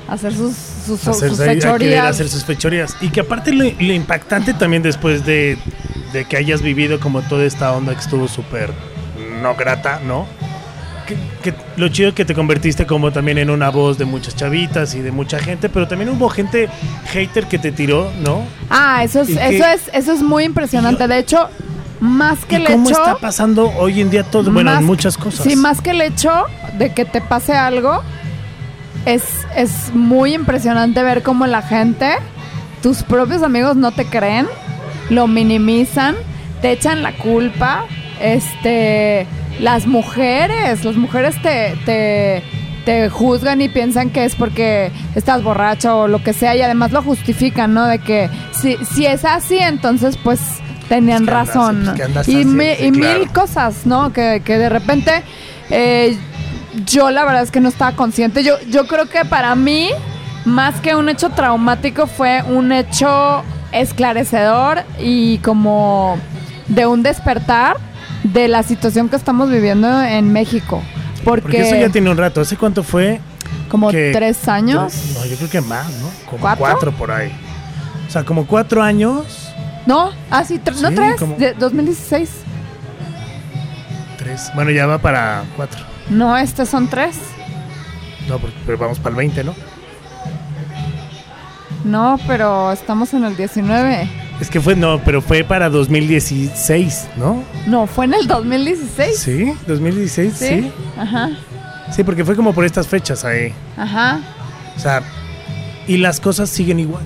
[0.09, 2.05] hacer sus, sus, sus fechorías.
[2.05, 2.97] hacer sus fechorías.
[2.99, 5.57] Y que aparte lo, lo impactante también después de,
[6.11, 8.71] de que hayas vivido como toda esta onda que estuvo súper
[9.41, 10.27] no grata, ¿no?
[11.43, 14.95] Que, que lo chido que te convertiste como también en una voz de muchas chavitas
[14.95, 16.69] y de mucha gente, pero también hubo gente
[17.11, 18.43] hater que te tiró, ¿no?
[18.69, 21.07] Ah, eso es, ¿Y qué- eso es, eso es muy impresionante.
[21.07, 21.49] De hecho,
[21.99, 22.99] más que ¿Y el cómo hecho.
[22.99, 24.51] está pasando hoy en día todo?
[24.51, 25.43] Bueno, en muchas cosas.
[25.45, 26.31] Sí, más que el hecho
[26.77, 28.01] de que te pase algo,
[29.05, 29.23] es,
[29.55, 32.13] es muy impresionante ver cómo la gente,
[32.83, 34.47] tus propios amigos no te creen,
[35.09, 36.15] lo minimizan,
[36.61, 37.85] te echan la culpa,
[38.19, 39.25] este,
[39.61, 42.43] las mujeres, las mujeres te, te,
[42.83, 46.91] te juzgan y piensan que es porque estás borracho o lo que sea y además
[46.91, 47.85] lo justifican, ¿no?
[47.85, 50.39] De que si, si es así, entonces pues
[50.89, 51.93] tenían Pues andas- razón.
[52.13, 53.19] pues y así, mi- sí, y claro.
[53.19, 54.11] mil cosas, ¿no?
[54.11, 55.23] Que, que de repente
[55.69, 56.17] eh,
[56.85, 58.43] yo la verdad es que no estaba consciente.
[58.43, 59.89] Yo, yo creo que para mí,
[60.43, 66.17] más que un hecho traumático, fue un hecho esclarecedor y como
[66.67, 67.77] de un despertar
[68.33, 70.81] de la situación que estamos viviendo en México.
[71.23, 72.41] Porque, Porque eso ya tiene un rato.
[72.41, 73.19] ¿Hace cuánto fue?
[73.69, 74.93] como que- tres años.
[75.13, 76.09] No, yo creo que más, ¿no?
[76.29, 76.59] Como ¿Cuatro?
[76.59, 77.31] cuatro por ahí.
[78.07, 79.49] O sea, como cuatro años.
[79.85, 82.29] No, ah, sí, no tres, como- de 2016.
[84.17, 84.51] Tres.
[84.55, 85.79] Bueno, ya va para cuatro.
[86.09, 87.15] No, estos son tres.
[88.27, 89.55] No, porque pero vamos para el 20, ¿no?
[91.83, 94.07] No, pero estamos en el 19.
[94.41, 97.43] Es que fue, no, pero fue para 2016, ¿no?
[97.67, 99.17] No, fue en el 2016.
[99.17, 100.71] Sí, 2016, sí.
[100.97, 101.29] Ajá,
[101.91, 103.53] Sí, porque fue como por estas fechas ahí.
[103.77, 104.19] ajá.
[104.75, 105.03] O sea,
[105.87, 107.03] y las cosas siguen igual.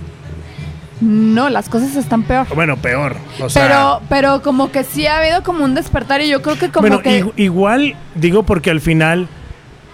[1.01, 2.47] No, las cosas están peor.
[2.55, 3.17] Bueno, peor.
[3.41, 6.57] O sea, pero, pero como que sí ha habido como un despertar y yo creo
[6.57, 7.21] que como bueno, que...
[7.25, 9.27] igu- igual digo porque al final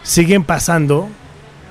[0.03, 1.09] siguen pasando,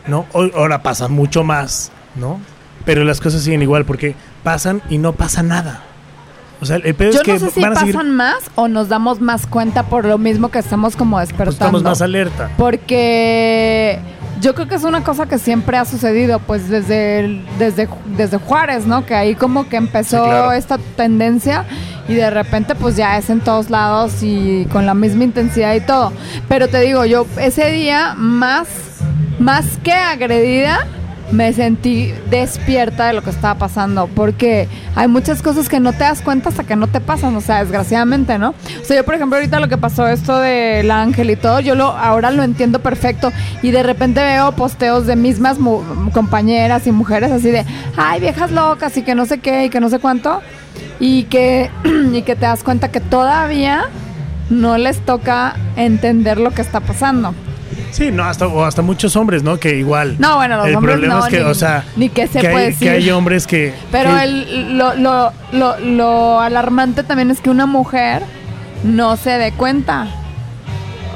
[0.09, 0.27] ¿no?
[0.33, 2.41] Ahora pasan mucho más, ¿no?
[2.85, 5.83] Pero las cosas siguen igual porque pasan y no pasa nada.
[6.63, 8.69] O sea, el pedo yo es que no sé si van a pasan más o
[8.69, 11.53] nos damos más cuenta por lo mismo que estamos como pues, despertando.
[11.79, 12.51] estamos más alerta.
[12.59, 13.99] Porque
[14.43, 18.37] yo creo que es una cosa que siempre ha sucedido, pues desde, el- desde, desde
[18.37, 19.07] Juárez, ¿no?
[19.07, 20.53] Que ahí como que empezó Sí, claro.
[20.53, 21.65] esta tendencia
[22.09, 25.81] y de repente pues ya es en todos lados y con la misma intensidad y
[25.81, 26.13] todo.
[26.49, 28.69] Pero te digo, yo ese día más,
[29.39, 30.87] más que agredida,
[31.33, 36.01] me sentí despierta de lo que estaba pasando, porque hay muchas cosas que no te
[36.01, 38.51] das cuenta hasta que no te pasan, o sea, desgraciadamente, ¿no?
[38.51, 41.75] O sea, yo por ejemplo ahorita lo que pasó esto del ángel y todo, yo
[41.75, 45.59] lo ahora lo entiendo perfecto y de repente veo posteos de mismas
[46.13, 47.65] compañeras y mujeres así de,
[47.97, 50.41] ay, viejas locas y que no sé qué y que no sé cuánto
[50.99, 51.71] y que
[52.13, 53.89] y que te das cuenta que todavía
[54.51, 57.35] no les toca entender lo que está pasando.
[57.91, 59.59] Sí, no, hasta, o hasta muchos hombres, ¿no?
[59.59, 60.17] Que igual.
[60.19, 62.41] No, bueno, los el hombres problema no, es que, ni- o sea, ni qué se
[62.41, 62.89] que puede hay, decir.
[62.89, 63.75] Que hay hombres que.
[63.91, 68.23] Pero que- el, lo, lo, lo, lo alarmante también es que una mujer
[68.85, 70.07] no se dé cuenta.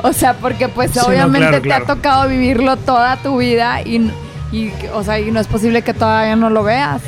[0.03, 1.85] O sea, porque pues Sí, no, obviamente claro, te claro.
[1.85, 4.11] ha tocado vivirlo toda tu vida y,
[4.53, 7.01] y, o sea, y no es posible que todavía no lo veas.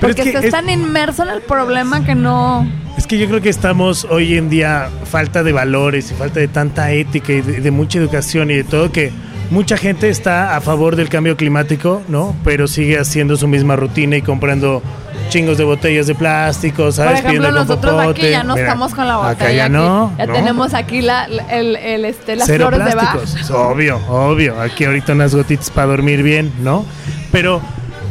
[0.00, 2.66] Pero es Porque que estás es- tan inmerso en el problema que no...
[3.02, 6.46] Es que yo creo que estamos hoy en día falta de valores y falta de
[6.46, 9.10] tanta ética y de, de mucha educación y de todo que
[9.50, 12.36] mucha gente está a favor del cambio climático, ¿no?
[12.44, 14.84] Pero sigue haciendo su misma rutina y comprando
[15.30, 17.14] chingos de botellas de plástico, Por ¿sabes?
[17.18, 18.30] ejemplo, Pidiendo con nosotros aquí popote.
[18.30, 19.32] ya no Mira, estamos con la botella.
[19.32, 19.72] Acá ya aquí.
[19.72, 20.14] no.
[20.16, 20.32] Ya ¿no?
[20.34, 23.50] tenemos aquí la, el, el, este, las Cero flores de plásticos.
[23.50, 23.58] Bach.
[23.72, 24.60] Obvio, obvio.
[24.60, 26.86] Aquí ahorita unas gotitas para dormir bien, ¿no?
[27.32, 27.60] Pero,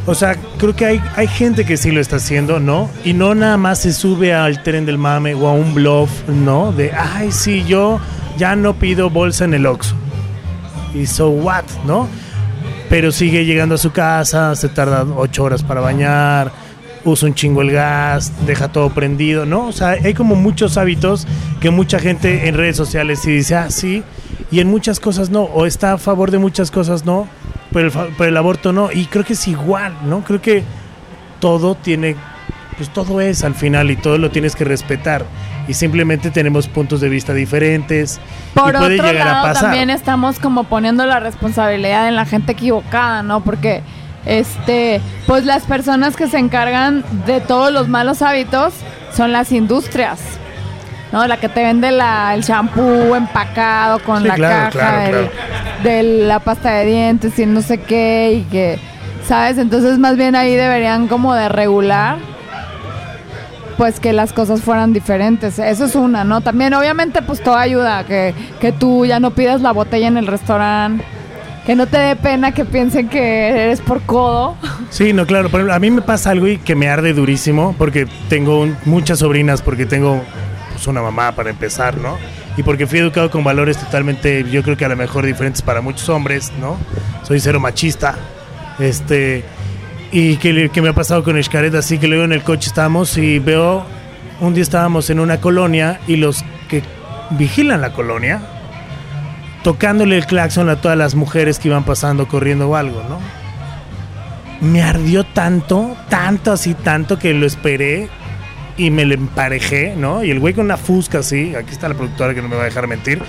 [0.05, 2.89] o sea, creo que hay, hay gente que sí lo está haciendo, ¿no?
[3.05, 6.71] Y no nada más se sube al tren del mame o a un bluff, ¿no?
[6.71, 7.99] De, ay, sí, yo
[8.37, 9.95] ya no pido bolsa en el Oxxo.
[10.95, 12.07] Y so what, ¿no?
[12.89, 16.51] Pero sigue llegando a su casa, se tarda ocho horas para bañar,
[17.05, 19.67] usa un chingo el gas, deja todo prendido, ¿no?
[19.67, 21.27] O sea, hay como muchos hábitos
[21.59, 24.03] que mucha gente en redes sociales sí dice, ah, sí,
[24.51, 27.27] y en muchas cosas no, o está a favor de muchas cosas no,
[27.71, 30.23] pero el, pero el aborto no, y creo que es igual, ¿no?
[30.23, 30.63] Creo que
[31.39, 32.15] todo tiene,
[32.77, 35.25] pues todo es al final y todo lo tienes que respetar.
[35.67, 38.19] Y simplemente tenemos puntos de vista diferentes.
[38.53, 39.63] Por y puede otro llegar a lado, pasar.
[39.63, 43.41] también estamos como poniendo la responsabilidad en la gente equivocada, ¿no?
[43.43, 43.81] Porque,
[44.25, 48.73] este, pues las personas que se encargan de todos los malos hábitos
[49.15, 50.19] son las industrias,
[51.12, 51.26] ¿no?
[51.28, 55.30] La que te vende la, el shampoo empacado con Sí, la claro, caja claro, del-
[55.84, 58.80] de la pasta de dientes y no sé qué y que,
[59.28, 59.58] ¿sabes?
[59.58, 62.17] Entonces más bien ahí deberían como de regular
[63.78, 65.58] pues que las cosas fueran diferentes.
[65.58, 66.41] Eso es una, ¿no?
[66.41, 70.28] También obviamente pues todo ayuda, que, que tú ya no pidas la botella en el
[70.28, 71.04] restaurante,
[71.65, 74.56] que no te dé pena que piensen que eres por codo.
[74.91, 75.50] Sí, no, claro.
[75.50, 78.78] Por ejemplo, a mí me pasa algo y que me arde durísimo porque tengo un-
[78.86, 80.21] muchas sobrinas, porque tengo
[80.81, 82.17] pues, una mamá para empezar, ¿no?
[82.57, 85.79] Y porque fui educado con valores totalmente, yo creo que a lo mejor diferentes para
[85.81, 86.77] muchos hombres, ¿no?
[87.21, 88.15] Soy cero machista.
[88.79, 89.43] Este.
[90.11, 93.15] Y que, que me ha pasado con Xcaret, así que luego en el coche estábamos
[93.17, 93.85] y veo.
[94.39, 96.81] Un día estábamos en una colonia y los que
[97.29, 98.41] vigilan la colonia
[99.63, 103.19] tocándole el claxon a todas las mujeres que iban pasando corriendo o algo, ¿no?
[104.61, 108.09] me ardió tanto, tanto así, tanto que lo esperé
[108.85, 110.23] y me le emparejé, ¿no?
[110.23, 112.63] Y el güey con una fusca así, aquí está la productora que no me va
[112.63, 113.21] a dejar mentir,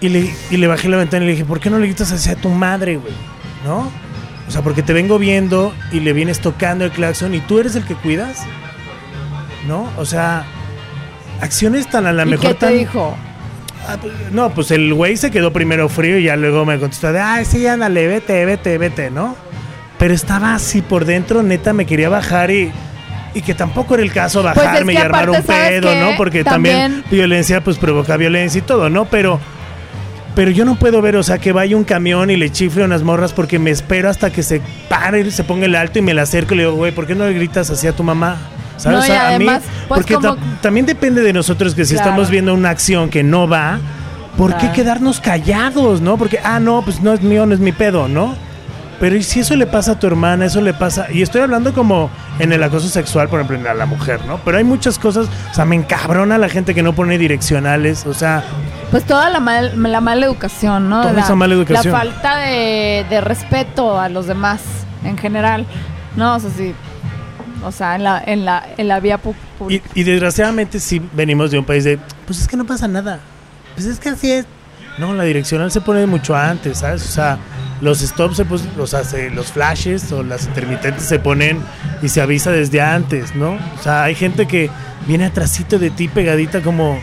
[0.00, 2.12] y le, y le bajé la ventana y le dije, ¿por qué no le gritas
[2.12, 3.12] hacia tu madre, güey?
[3.64, 3.90] ¿No?
[4.46, 7.74] O sea, porque te vengo viendo y le vienes tocando el claxon y tú eres
[7.76, 8.42] el que cuidas,
[9.66, 9.88] ¿no?
[9.96, 10.44] O sea,
[11.40, 13.16] acciones tan a la ¿Y mejor qué te tan- dijo?
[13.88, 17.12] Ah, pues, No, pues el güey se quedó primero frío y ya luego me contestó
[17.12, 19.36] de, ay, sí, ándale, vete, vete, vete, ¿no?
[19.98, 22.70] Pero estaba así por dentro, neta, me quería bajar y,
[23.36, 25.94] y que tampoco era el caso Pues bajarme y armar un aparte, ¿sabes pedo?
[25.94, 26.16] ¿no?
[26.16, 29.04] Porque también, También- violencia pues provoca violencia y todo, ¿no?
[29.04, 29.38] Pero,
[30.34, 33.02] pero yo no puedo ver, o sea, que vaya un camión y le chifle unas
[33.02, 36.22] morras porque me espero hasta que se pare, se ponga el alto y me la
[36.22, 38.36] acerco y le digo, güey, ¿por qué no le gritas así a tu mamá?
[38.78, 38.98] ¿Sabes?
[38.98, 41.94] No, o sea, a mí, pues, porque como- ta- también depende de nosotros que si
[41.94, 42.10] Claro.
[42.10, 43.78] estamos viendo una acción que no va,
[44.36, 46.18] ¿por qué quedarnos callados, no?
[46.18, 48.34] Porque, ah, no, pues no es mío, no es mi pedo, ¿no?
[48.98, 51.74] Pero ¿y si eso le pasa a tu hermana, eso le pasa, y estoy hablando
[51.74, 54.38] como en el acoso sexual, por ejemplo, a la mujer, ¿no?
[54.44, 58.14] Pero hay muchas cosas, o sea, me encabrona la gente que no pone direccionales, o
[58.14, 58.42] sea,
[58.90, 61.02] Pues toda la, mal- la mala educación, ¿no?
[61.02, 61.92] Toda la, esa mala educación.
[61.92, 64.60] La falta de, de respeto a los demás
[65.04, 65.66] en general.
[66.16, 66.74] No, o sea, sí.
[67.62, 69.90] O sea, en la, en la, en la vía pu- y, pública.
[69.94, 73.20] y desgraciadamente sí venimos de un país de, pues es que no pasa nada,
[73.74, 74.46] pues es que así es.
[74.98, 77.02] No, la direccional se pone mucho antes, ¿sabes?
[77.04, 77.36] O sea,
[77.80, 78.46] los stops, se
[78.80, 81.60] o sea, se- los flashes o las intermitentes se ponen
[82.02, 83.52] y se avisa desde antes, ¿no?
[83.78, 84.70] O sea, hay gente que
[85.06, 86.98] viene atrasito de ti pegadita como,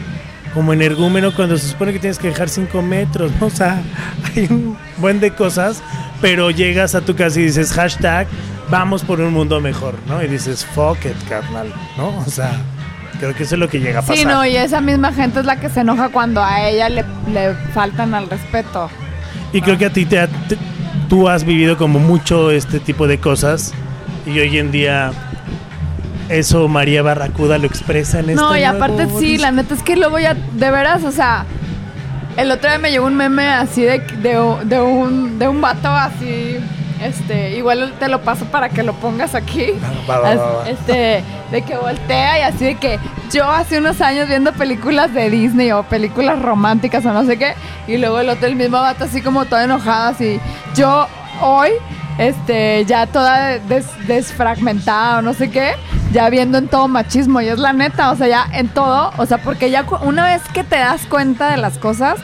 [0.54, 3.48] como energúmeno cuando se supone que tienes que dejar cinco metros, ¿no?
[3.48, 3.82] O sea,
[4.36, 5.82] hay un buen de cosas,
[6.22, 8.28] pero llegas a tu casa y dices hashtag
[8.70, 10.24] vamos por un mundo mejor, ¿no?
[10.24, 12.18] Y dices fuck it, carnal, ¿no?
[12.18, 12.52] O sea,
[13.20, 14.18] creo que eso es lo que llega a pasar.
[14.18, 17.06] Sí, no, y esa misma gente es la que se enoja cuando a ella le,
[17.32, 18.90] le faltan al respeto.
[19.52, 20.58] Y creo que a ti te, te-
[21.14, 23.72] tú has vivido como mucho este tipo de cosas
[24.26, 25.12] y hoy en día
[26.28, 29.84] eso María Barracuda lo expresa en este No, y nuevo aparte sí, la neta es
[29.84, 31.46] que luego ya, de veras, o sea,
[32.36, 35.88] el otro día me llegó un meme así de, de, de un, de un vato
[35.90, 36.58] así
[37.04, 39.68] Este, igual te lo paso para que lo pongas aquí.
[40.10, 40.70] Va, va, As- va, va.
[40.70, 43.00] Este, de que voltea y así de que
[43.32, 47.54] yo hace unos años viendo películas de Disney o películas románticas o no sé qué,
[47.88, 50.40] y luego el otro, el mismo vato así como todo enojado, así.
[50.76, 51.08] Yo
[51.42, 51.70] hoy,
[52.18, 55.74] este, ya toda des- desfragmentada o no sé qué,
[56.12, 59.26] ya viendo en todo machismo, y es la neta, o sea, ya en todo, o
[59.26, 62.18] sea, porque ya una vez que te das cuenta de las cosas,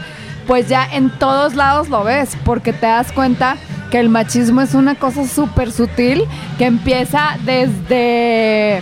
[0.48, 3.58] pues ya en todos lados lo ves, porque te das cuenta
[3.90, 6.24] que el machismo es una cosa súper sutil
[6.58, 8.82] que empieza desde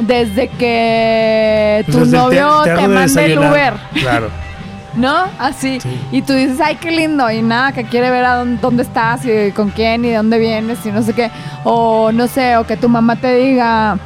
[0.00, 3.38] desde que tu Pues desde el novio te te, de manda el.
[3.38, 4.28] Uber, Claro.
[4.96, 5.24] ¿no?
[5.38, 5.80] Así.
[5.80, 5.88] Sí.
[6.12, 9.22] Y tú dices, ay, qué lindo, y nada, que quiere ver a dónde, dónde estás
[9.24, 11.30] y con quién y de dónde vienes y no sé qué.
[11.64, 13.98] O no sé, o que tu mamá te diga,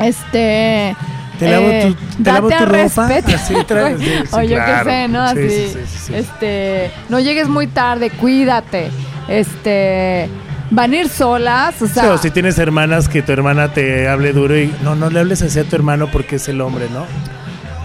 [0.00, 0.96] este...
[1.38, 3.28] Te lavo eh, tu- te lavo date tu a ropa, respeto.
[3.36, 4.84] así traes- sí, sí, o yo claro.
[4.84, 5.28] qué sé, ¿no?
[5.32, 6.14] Sí, Así, sí, sí, sí, sí.
[6.14, 8.90] este, no llegues muy tarde, cuídate,
[9.28, 10.28] este,
[10.70, 14.08] van a ir solas, o Sí, sea, o si tienes hermanas que tu hermana te
[14.08, 16.86] hable duro y no, no le hables así a tu hermano porque es el hombre,
[16.92, 17.04] ¿no?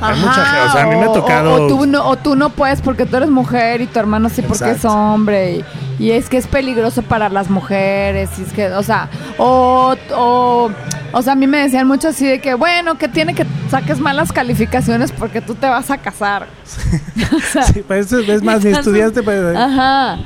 [0.02, 2.16] Hay mucha gente, o sea, a mí me ha o- tocado- O, tú no, o
[2.16, 5.56] tú no puedes porque tú eres mujer y tu hermano sí porque es hombre.
[5.58, 5.66] Y,
[6.06, 8.30] y es que es peligroso para las mujeres.
[8.40, 10.72] Y es que, o sea, o, o,
[11.12, 14.00] o sea, a mí me decían mucho así de que, bueno, que tiene que saques
[14.00, 16.48] malas calificaciones porque tú te vas a casar.
[17.36, 19.66] O sea, Sí, pues eso es más, ni estudiaste para...
[19.66, 20.18] Ajá.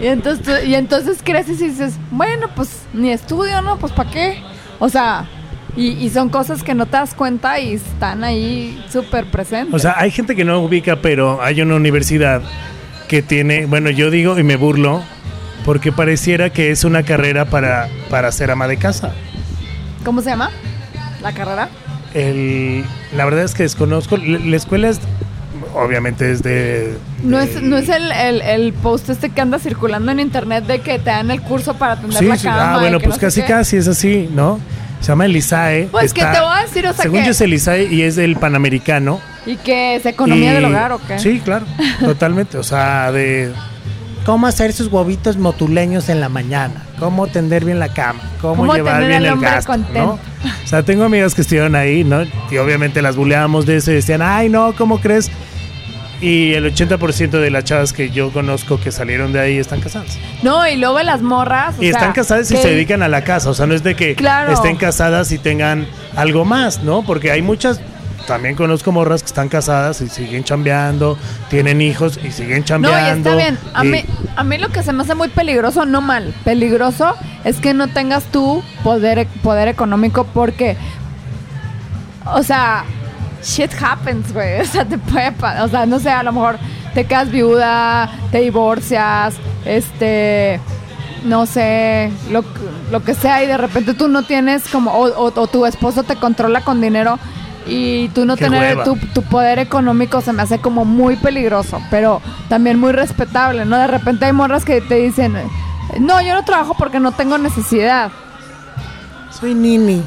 [0.00, 3.78] Y entonces, tú- y entonces creces y dices, bueno, pues ni estudio, ¿no?
[3.78, 4.42] Pues ¿para qué?
[4.78, 5.26] O sea,
[5.76, 9.74] y, y son cosas que no te das cuenta y están ahí súper presentes.
[9.74, 12.40] O sea, hay gente que no ubica, pero hay una universidad
[13.08, 15.02] que tiene, bueno, yo digo y me burlo,
[15.64, 19.12] porque pareciera que es una carrera para, para ser ama de casa.
[20.04, 20.50] ¿Cómo se llama?
[21.20, 21.68] ¿La carrera?
[22.14, 22.84] El,
[23.14, 24.98] la verdad es que desconozco, la, la escuela es,
[25.74, 26.96] obviamente es de...
[27.22, 30.80] No es, no es el, el, el post este que anda circulando en internet de
[30.80, 32.74] que te dan el curso para atender Sí, la sí, cama.
[32.74, 34.58] ah, bueno, que pues no casi casi es así, ¿no?
[35.00, 35.88] Se llama el ISAE.
[35.90, 36.86] Pues, ¿qué te voy a decir?
[36.86, 39.20] O sea, según que- yo es el ISAE y es del Panamericano.
[39.46, 41.18] Y que es economía Y- del hogar, ¿o qué?
[41.18, 41.64] Sí, claro,
[42.00, 42.58] totalmente.
[42.58, 43.50] O sea, de
[44.26, 48.74] cómo hacer sus huevitos motuleños en la mañana, cómo tender bien la cama, cómo, Cómo
[48.74, 49.74] llevar bien el gasto.
[49.94, 50.18] ¿no?
[50.64, 52.22] O sea, tengo amigas que estuvieron ahí, ¿no?
[52.50, 55.30] Y obviamente las buleábamos de eso y decían, ay, no, ¿cómo crees?
[56.20, 60.18] Y el 80% de las chavas que yo conozco que salieron de ahí están casadas.
[60.42, 61.76] No, y luego las morras.
[61.78, 63.48] o Y sea, están casadas y que- se dedican a la casa.
[63.48, 64.52] O sea, no es de que Claro.
[64.52, 67.02] estén casadas y tengan algo más, ¿no?
[67.02, 67.80] Porque hay muchas.
[68.26, 71.16] También conozco morras que están casadas y siguen chambeando,
[71.48, 73.30] tienen hijos y siguen No, y chambeando.
[73.30, 73.58] está bien.
[73.72, 74.04] A y- mí,
[74.36, 77.88] a mí lo que se me hace muy peligroso, no mal, peligroso es que no
[77.88, 80.76] tengas tú poder, poder económico porque,
[82.26, 82.84] o sea,
[83.42, 84.60] shit happens, güey.
[84.62, 86.58] O sea, te puede, pa- o sea, no sé, a lo mejor
[86.94, 89.34] te quedas viuda, te divorcias,
[89.64, 90.60] este,
[91.24, 92.48] no sé, lo, que-
[92.90, 96.02] lo que sea y de repente tú no tienes como, o, o- o tu esposo
[96.02, 97.18] te controla con dinero.
[97.66, 101.80] Y tú no Qué tener tu, tu poder económico se me hace como muy peligroso,
[101.90, 103.76] pero también muy respetable, ¿no?
[103.76, 105.34] De repente hay morras que te dicen,
[106.00, 108.10] no, yo no trabajo porque no tengo necesidad.
[109.30, 110.02] Soy nini.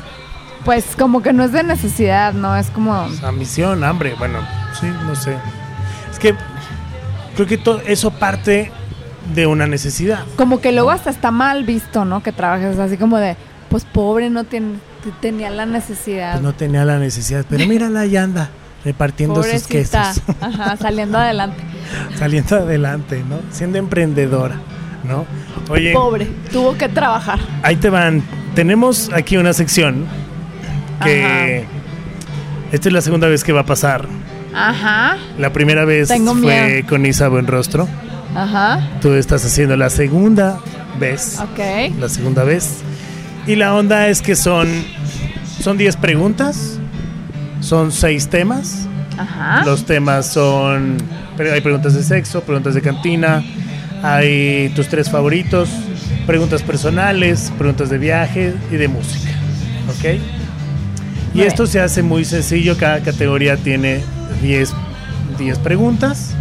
[0.66, 2.55] Pues como que no es de necesidad, ¿no?
[2.55, 2.95] Es como...
[3.24, 4.16] Ambición, hambre.
[4.18, 4.39] Bueno,
[4.80, 5.36] sí, no sé.
[6.11, 6.36] Es que
[7.36, 8.72] creo que todo eso parte
[9.34, 10.24] de una necesidad.
[10.38, 12.24] Como que luego hasta está mal visto, ¿no?
[12.24, 13.36] Que trabajes así como de,
[13.70, 14.76] pues pobre, no tiene,
[15.22, 16.34] tenía la necesidad.
[16.34, 17.45] Pues no tenía la necesidad.
[17.49, 18.49] Pero mírala, ahí anda,
[18.86, 20.14] repartiendo sus Pobrecita.
[20.14, 20.24] quesos.
[20.41, 21.61] Ajá, saliendo adelante.
[22.18, 23.38] Saliendo adelante, ¿no?
[23.51, 24.55] Siendo emprendedora,
[25.03, 25.26] ¿no?
[25.70, 27.39] Oye, Pobre, tuvo que trabajar.
[27.64, 28.24] ahí te van.
[28.55, 30.05] Tenemos aquí una sección
[31.03, 31.65] que
[32.71, 34.07] esta es la segunda vez que va a pasar.
[34.55, 36.87] Ajá, La primera vez Tengo fue miedo.
[36.87, 37.87] con Isa Buenrostro.
[38.35, 40.59] ajá, Tú estás haciendo la segunda
[40.99, 41.39] vez.
[41.39, 41.97] ok.
[41.99, 42.81] La segunda vez.
[43.47, 44.67] Y la onda es que son
[45.59, 46.79] son 10 preguntas.
[47.61, 48.87] Son 6 temas.
[49.17, 49.63] Ajá.
[49.65, 50.97] Los temas son.
[51.39, 53.43] Hay preguntas de sexo, preguntas de cantina,
[54.03, 55.69] hay tus tres favoritos,
[56.27, 59.31] preguntas personales, preguntas de viaje y de música.
[59.89, 60.19] ¿Ok?
[61.34, 62.77] Y esto se hace muy sencillo.
[62.77, 64.01] Cada categoría tiene
[64.41, 64.73] 10,
[65.38, 66.36] 10 preguntas.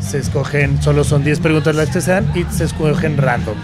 [0.00, 3.54] Se escogen, solo son 10 preguntas las que sean y se escogen random.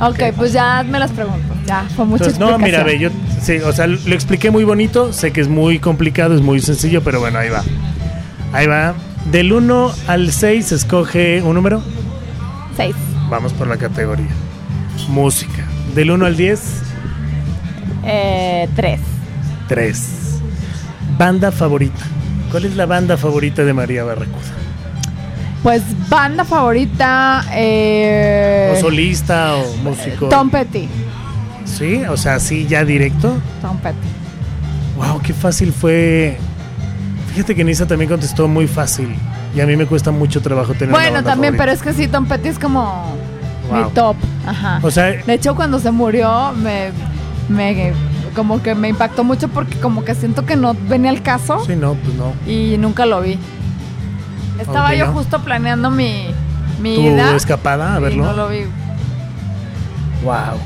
[0.00, 1.54] Ok, pues ya me las pregunto.
[1.66, 5.12] Ya, fue mucha Entonces, no, mira, ve, yo, sí, o sea, lo expliqué muy bonito,
[5.12, 7.62] sé que es muy complicado, es muy sencillo, pero bueno, ahí va.
[8.52, 8.94] Ahí va.
[9.30, 11.80] Del 1 al 6 se escoge un número.
[12.76, 12.94] Seis.
[13.30, 14.28] Vamos por la categoría.
[15.08, 15.64] Música.
[15.94, 16.60] Del 1 al 10,
[18.06, 19.00] Eh, tres.
[19.68, 20.40] 3.
[21.18, 22.02] Banda favorita.
[22.50, 24.38] ¿Cuál es la banda favorita de María Barracuda?
[25.62, 30.28] Pues banda favorita, eh, O solista o músico.
[30.28, 30.88] Tom Petty.
[31.64, 33.36] Sí, o sea, sí, ya directo.
[33.62, 33.96] Tom Petty.
[34.96, 36.36] Wow, qué fácil fue.
[37.32, 39.08] Fíjate que Nisa también contestó muy fácil.
[39.56, 41.92] Y a mí me cuesta mucho trabajo tener una Bueno, banda también, pero es que
[41.94, 43.16] sí, Tom Petty es como
[43.70, 43.84] Wow.
[43.86, 44.16] mi top.
[44.46, 44.80] Ajá.
[44.82, 46.90] O sea, De hecho, cuando se murió, me,
[47.48, 47.92] me
[48.34, 51.74] como que me impactó mucho porque como que siento que no venía el caso sí,
[51.76, 52.32] no, pues no.
[52.50, 53.38] y nunca lo vi.
[54.58, 55.12] Estaba yo ¿no?
[55.12, 56.26] justo planeando mi,
[56.80, 58.24] mi Tu ida escapada, a y verlo.
[58.24, 58.60] no lo vi.
[60.22, 60.58] Wow.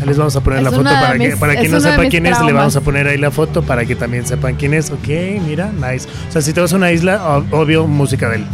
[0.00, 1.80] Ahí les vamos a poner Es la foto para que mis- para es quien no
[1.80, 4.74] sepa quién es, le vamos a poner ahí la foto para que también sepan quién
[4.74, 4.90] es.
[4.90, 5.08] Ok,
[5.46, 6.08] mira, nice.
[6.28, 8.46] O sea, si te vas a una isla, obvio, música de él.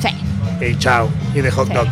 [0.00, 0.64] Sí.
[0.64, 1.08] Y chao.
[1.34, 1.74] Y de hot Sí.
[1.74, 1.86] dog.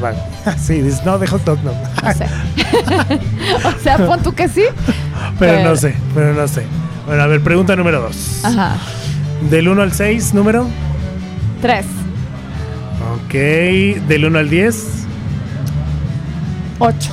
[0.00, 0.18] Vale.
[0.58, 1.72] Sí, dices, no, de hot dog no.
[1.72, 2.26] No sé.
[3.64, 4.62] o sea, pon tú que sí.
[5.38, 6.64] pero pero- no sé, pero no sé.
[7.06, 8.44] Bueno, a ver, pregunta número dos.
[8.44, 8.76] Ajá.
[9.50, 10.68] Del 1 al 6, número.
[11.62, 11.86] Tres.
[13.24, 13.32] Ok.
[14.06, 14.84] Del 1 al 10.
[16.78, 17.10] Ocho.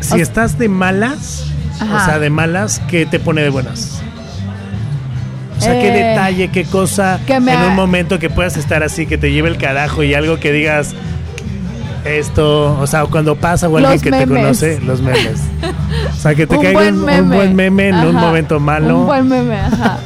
[0.00, 1.46] Si O- estás de malas,
[1.80, 2.04] o Ajá.
[2.04, 3.97] sea, de malas, ¿qué te pone de buenas?
[5.72, 9.06] Sea, qué Eh, detalle, qué cosa que me en un momento que puedas estar así,
[9.06, 10.94] que te lleve el carajo y algo que digas
[12.04, 15.40] esto, o sea, cuando pasa o alguien Los que te conoce, los memes.
[16.10, 16.94] O sea, que te un caiga buen
[17.24, 19.00] un, buen meme en un momento malo.
[19.00, 19.98] Un buen meme, ajá.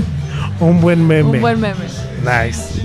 [0.60, 1.36] un buen meme.
[1.36, 1.84] Un buen meme.
[2.22, 2.82] Nice.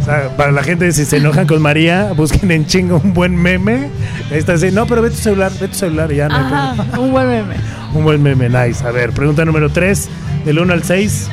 [0.00, 3.36] O sea, para la gente, si se enojan con María, busquen en chingo un buen
[3.36, 3.90] meme.
[4.30, 6.74] Ahí está así, no, pero ve tu celular, ve tu celular y ya no Ajá.
[6.98, 7.54] Un buen meme.
[7.94, 8.86] Un buen meme, nice.
[8.86, 10.08] A ver, pregunta número 3,
[10.44, 11.28] del 1 al 6.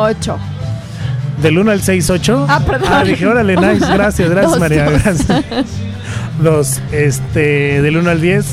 [0.00, 0.38] Ocho.
[1.42, 2.46] Del 1 al 6, 8.
[2.48, 2.88] Ah, perdón.
[2.92, 5.02] Ah, dije, órale, nice, gracias, gracias Dos, María, dos.
[5.02, 5.26] gracias.
[6.42, 8.46] Dos, este, del 1 al 10,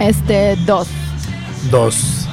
[0.00, 0.88] Este, dos.
[1.70, 2.28] 2.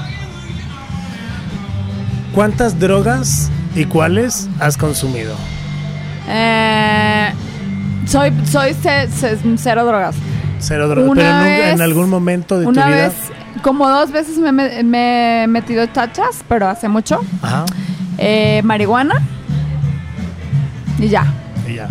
[2.33, 5.35] ¿Cuántas drogas y cuáles has consumido?
[6.27, 7.29] Eh,
[8.05, 10.15] soy, soy ce- ce- cero drogas.
[10.67, 12.85] Cero drogas, Una pero nunca- en algún momento de tu vida.
[12.87, 13.13] vez,
[13.61, 17.21] como dos veces me, me- me he metido tachas, pero hace mucho.
[17.41, 17.65] Ajá,
[18.17, 19.15] Eh, marihuana.
[20.99, 21.25] Y ya.
[21.69, 21.87] y ya.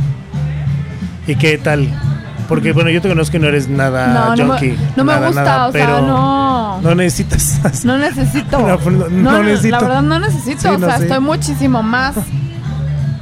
[1.27, 1.89] ¿Y qué tal?
[2.49, 4.73] Porque, bueno, yo te conozco y no eres nada no, no, junkie.
[4.73, 6.81] me, no me nada, gusta, nada, o sea, no.
[6.83, 7.85] No necesitas.
[7.85, 8.59] No necesito.
[8.67, 9.71] No, no- no necesito.
[9.77, 10.61] La verdad no necesito.
[10.63, 11.03] Sí, o no, sea, sí.
[11.05, 12.17] estoy muchísimo más.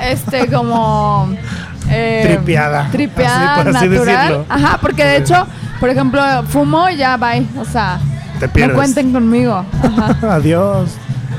[0.00, 1.28] Este, como.
[1.92, 4.16] eh, Tripeada, Tripeada, así por así natural.
[4.28, 4.46] decirlo.
[4.48, 5.46] Ajá, porque de hecho,
[5.80, 7.46] por ejemplo, fumo y ya bye.
[7.58, 7.98] O sea,
[8.40, 8.74] Te pierdes.
[8.74, 9.64] no cuenten conmigo.
[9.82, 10.16] Ajá.
[10.34, 10.90] Adiós.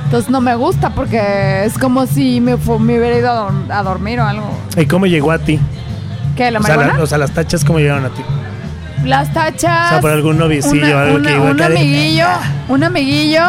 [0.06, 3.84] Entonces no me gusta porque es como si me, me hubiera ido a, dor- a
[3.84, 4.49] dormir o algo.
[4.78, 5.60] ¿Y cómo llegó a ti?
[6.36, 6.51] ¿Qué?
[6.51, 8.22] ¿La O sea, la- o sea, las tachas, ¿cómo llegaron a ti?
[9.06, 9.88] Las tachas.
[9.88, 12.28] O sea, por algún noviecillo, una- algo una- que iba un amiguillo,
[12.70, 13.43] un amiguillo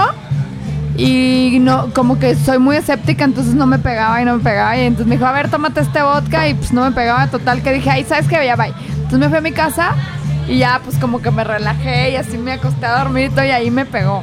[0.96, 4.76] y no como que soy muy escéptica, entonces no me pegaba y no me pegaba
[4.76, 7.62] y entonces me dijo, "A ver, tómate este vodka" y pues no me pegaba total
[7.62, 8.44] que dije, "Ay, ¿sabes qué?
[8.44, 9.90] Ya bye." Entonces me fui a mi casa
[10.48, 13.70] y ya pues como que me relajé y así me acosté a dormir y ahí
[13.70, 14.22] me pegó.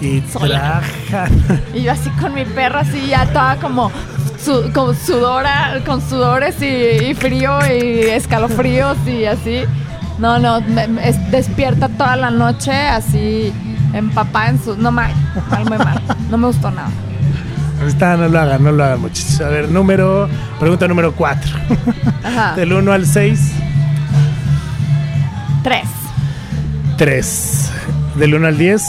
[0.00, 1.28] Y traja.
[1.74, 3.92] Y yo así con mi perro así ya toda como
[4.44, 6.66] su- con sudora, con sudores y,
[7.10, 9.62] y frío y escalofríos y así.
[10.18, 13.52] No, no, me- me- es- despierta toda la noche así
[13.92, 14.76] empapada en su...
[14.76, 15.12] No mal,
[15.50, 16.02] mal, muy mal.
[16.30, 16.88] No me gustó nada.
[17.80, 19.40] Ahí Está, no lo hagan, no lo hagan muchachos.
[19.40, 20.28] A ver, número,
[20.60, 21.50] pregunta número 4.
[22.24, 22.54] Ajá.
[22.56, 23.52] Del 1 al 6,
[25.62, 25.84] Tres.
[26.98, 27.70] 3.
[28.16, 28.82] Del 1 al 10,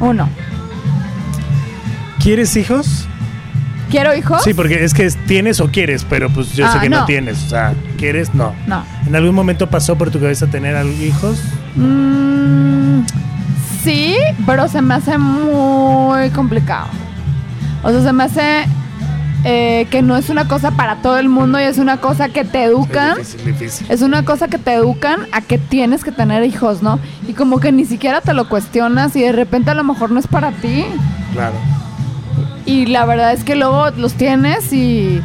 [0.00, 0.28] Uno.
[2.20, 3.06] ¿quieres hijos?
[3.90, 4.42] ¿Quiero hijos?
[4.42, 7.00] Sí, porque es que es- tienes o quieres, pero pues yo sé Ah, que no.
[7.00, 7.04] no.
[7.06, 7.44] tienes.
[7.44, 8.34] O sea, ¿quieres?
[8.34, 8.54] No.
[8.66, 8.84] No.
[9.06, 11.42] ¿En algún momento pasó por tu cabeza tener hijos?
[11.76, 13.00] Mm,
[13.82, 14.16] sí,
[14.46, 16.86] pero se me hace muy complicado.
[17.82, 18.66] O sea, se me hace
[19.44, 22.44] eh, que no es una cosa para todo el mundo y es una cosa que
[22.44, 23.18] te educan.
[23.18, 23.86] Es difícil, difícil.
[23.90, 27.00] Es una cosa que te educan a que tienes que tener hijos, ¿no?
[27.26, 30.20] Y como que ni siquiera te lo cuestionas y de repente a lo mejor no
[30.20, 30.84] es para ti.
[31.32, 31.56] Claro.
[32.66, 35.20] Y la verdad es que luego los tienes y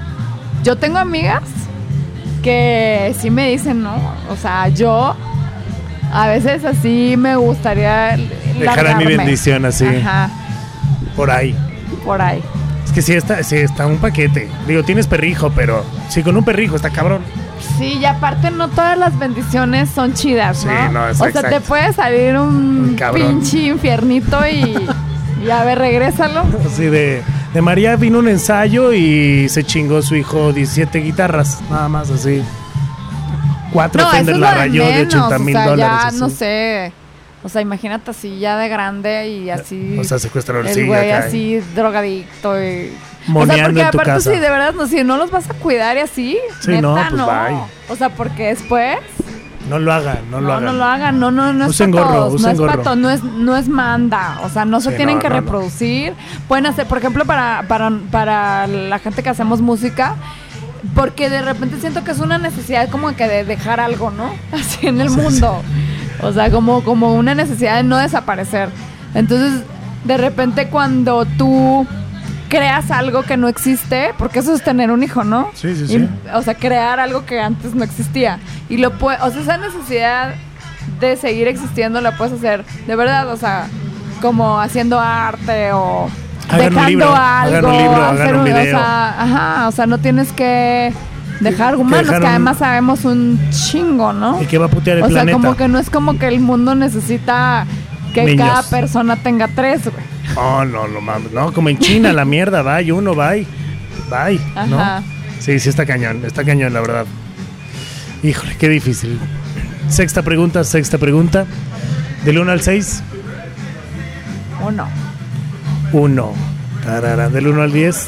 [0.64, 1.44] yo tengo amigas
[2.42, 3.96] que sí me dicen, ¿no?
[4.32, 5.16] O sea, yo
[6.12, 8.18] a veces así me gustaría
[8.60, 10.30] Dejar a mi bendición así, Ajá,
[11.16, 11.56] por ahí.
[12.06, 12.42] por ahí.
[12.86, 14.50] Es que sí está, sí está un paquete.
[14.68, 17.22] Digo, tienes perrijo, pero sí, con un perrijo está cabrón.
[17.78, 20.72] Sí, y aparte no todas las bendiciones son chidas, ¿no?
[20.72, 23.40] Sí, no, es o sea, te puede salir un cabrón.
[23.40, 24.88] pinche infiernito y,
[25.46, 26.44] y a ver, regrésalo.
[26.66, 27.22] Así de,
[27.54, 32.42] de María vino un ensayo y se chingó su hijo 17 guitarras, nada más así.
[33.74, 36.02] Cuatro No, eso la de rayó de menos, 80 mil o sea, dólares.
[36.02, 36.20] ya, así.
[36.20, 36.94] no sé.
[37.44, 39.98] O sea, imagínate así ya de grande y así.
[40.00, 42.88] O sea, secuestrador, el sí, güey así drogadicto y.
[42.88, 44.34] o sea, Moneando porque en tu aparte casa.
[44.34, 47.10] si de verdad no, si no los vas a cuidar y así, Sí, neta, no,
[47.12, 47.58] no, pues, bye.
[47.90, 48.98] O sea, porque después
[49.70, 50.66] No lo hagan, no, lo no, hagan.
[50.66, 52.98] no lo hagan, no, no, no es Usen para gorro, todos, no es para todos,
[52.98, 55.42] no es, no es manda, o sea, no se Sí, tienen no, que no, no.
[55.42, 56.14] reproducir,
[56.48, 60.16] pueden hacer, por ejemplo, para, para, para la gente que hacemos música,
[60.96, 64.34] porque de repente siento que es una necesidad como que de dejar algo, ¿no?
[64.58, 65.62] Así en el Sí, mundo,
[66.22, 68.70] o sea, como, como una necesidad de no desaparecer,
[69.14, 69.64] entonces,
[70.04, 71.86] de repente cuando tú
[72.50, 75.50] creas algo que no existe, porque eso es tener un hijo, ¿no?
[75.54, 76.10] Sí, sí, Y- sí.
[76.34, 78.40] o sea, crear algo que antes no existía.
[78.70, 80.34] Y lo puede, o sea, esa necesidad
[81.02, 83.68] de seguir existiendo la puedes hacer de verdad, o sea,
[84.22, 86.10] como haciendo arte o
[86.50, 89.86] Hagan un dejando hagan algo, un libro, hagan hacer un o sea, ajá, o sea,
[89.86, 90.94] no tienes que
[91.40, 94.42] dejar humanos, que un- además sabemos un chingo, ¿no?
[94.42, 95.38] Y que va a putear el O sea, planeta.
[95.40, 97.66] como que no es como que el mundo necesita
[98.14, 98.48] que Niños.
[98.48, 100.06] cada persona tenga tres, güey.
[100.36, 101.32] Oh, no, no mames.
[101.32, 103.46] No, como en China, la mierda, bye, uno, bye.
[104.10, 104.40] Bye.
[104.70, 104.80] ¿no?
[104.80, 105.04] Ajá.
[105.40, 107.06] Sí, sí está cañón, está cañón, la verdad.
[108.24, 109.20] Híjole, qué difícil.
[109.90, 111.46] Sexta pregunta, sexta pregunta.
[112.26, 113.04] Del 1 al 6,
[114.66, 114.88] Uno,
[115.94, 116.34] 1.
[116.84, 117.30] Tarara.
[117.30, 118.08] Del 1 al 10,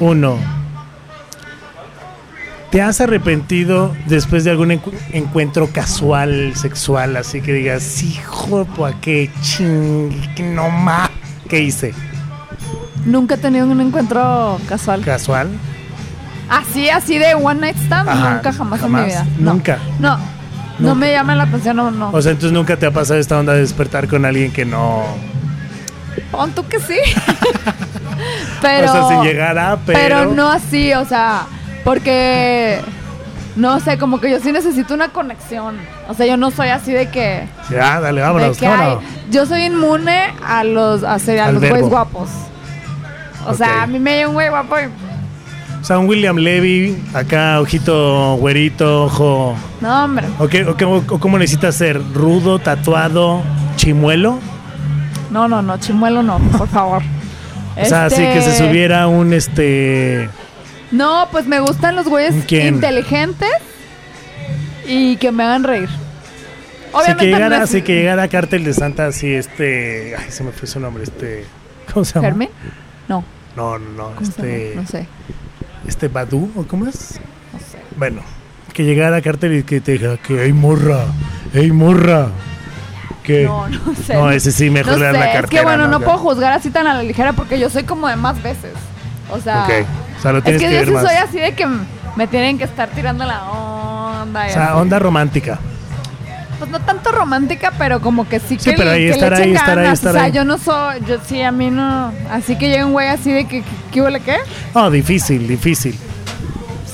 [0.00, 0.36] uno.
[0.36, 0.57] 1.
[2.70, 8.94] ¿Te has arrepentido después de algún encu- encuentro casual, sexual, así que digas, hijo, pues
[9.00, 11.08] qué ching, que no más,
[11.48, 11.94] ¿qué hice?
[13.06, 15.00] Nunca he tenido un encuentro casual.
[15.02, 15.48] ¿Casual?
[16.50, 19.26] Así, así de one night stand, Ajá, nunca jamás, jamás, en mi vida.
[19.38, 19.78] Nunca.
[19.98, 20.18] No,
[20.78, 22.10] no, me llama la atención, no, no.
[22.10, 25.04] O sea, entonces nunca te ha pasado esta onda de despertar con alguien que no.
[26.30, 26.98] Pon tú que sí.
[28.60, 29.98] pero, o sea, sin llegar a, pero.
[29.98, 31.46] pero no así, o sea,
[31.88, 32.80] porque
[33.56, 35.76] no sé, como que yo sí necesito una conexión.
[36.06, 39.04] O sea, yo no soy así de que, Ya, dale, de vámonos, que hay- vámonos.
[39.30, 41.76] yo soy inmune a los a, ser- a los verbo.
[41.76, 42.28] güeyes guapos.
[43.46, 44.84] O sea, a mí me llega un güey guapo y
[45.80, 49.54] O sea, un William Levy, acá, ojito güerito, ojo.
[49.80, 50.26] no, hombre.
[50.38, 52.02] ¿O, qué- o qué- o cómo necesitas ser?
[52.12, 53.40] ¿Rudo, tatuado,
[53.76, 54.38] chimuelo?
[55.30, 57.02] No, no, no, chimuelo no, por favor.
[57.80, 60.28] O sea, así que se Este, subiera un este.
[60.90, 62.74] No, pues me gustan los güeyes ¿Quién?
[62.76, 63.50] inteligentes
[64.86, 65.88] y que me hagan reír.
[66.92, 70.14] Obviamente que llegara, no es- así que llegara Cártel de Santa, así este.
[70.16, 71.44] Ay, se me fue su nombre, este.
[71.92, 72.28] ¿Cómo se llama?
[72.28, 72.48] ¿Fermín?
[73.08, 73.22] No,
[73.56, 74.04] No, no, no.
[74.14, 74.72] ¿cómo se Este.
[74.76, 75.06] No sé,
[75.86, 77.20] Este Badu, ¿o cómo es?
[77.52, 77.78] no sé.
[77.96, 78.22] Bueno,
[78.72, 81.04] que llegara a Cartel y que te diga que hey morra,
[81.52, 82.28] hey morra.
[83.22, 84.14] Que No, no sé.
[84.14, 85.48] No, ese sí, mejor no le sé, la Es cartera.
[85.60, 86.04] que bueno, no, Ya.
[86.06, 88.72] puedo juzgar así tan a la ligera porque yo soy como de más veces.
[89.30, 89.70] O sea, Ok,
[90.18, 91.66] o sea, lo es tienes que, que, yo sí soy así de que
[92.16, 94.46] me tienen que estar tirando la onda.
[94.46, 94.78] O sea, así.
[94.80, 95.58] onda romántica.
[96.58, 99.36] Pues no tanto romántica, pero como que sí Sí, que, pero ahí, que estar le
[99.36, 99.98] ahí, echen estar ahí, ganas.
[100.00, 100.32] estar o sea, ahí.
[100.32, 102.12] yo no soy, yo sí, a mí no.
[102.32, 103.62] Así que llega un güey así de que,
[103.92, 104.36] ¿qué huele qué?
[104.74, 105.96] No, difícil, difícil.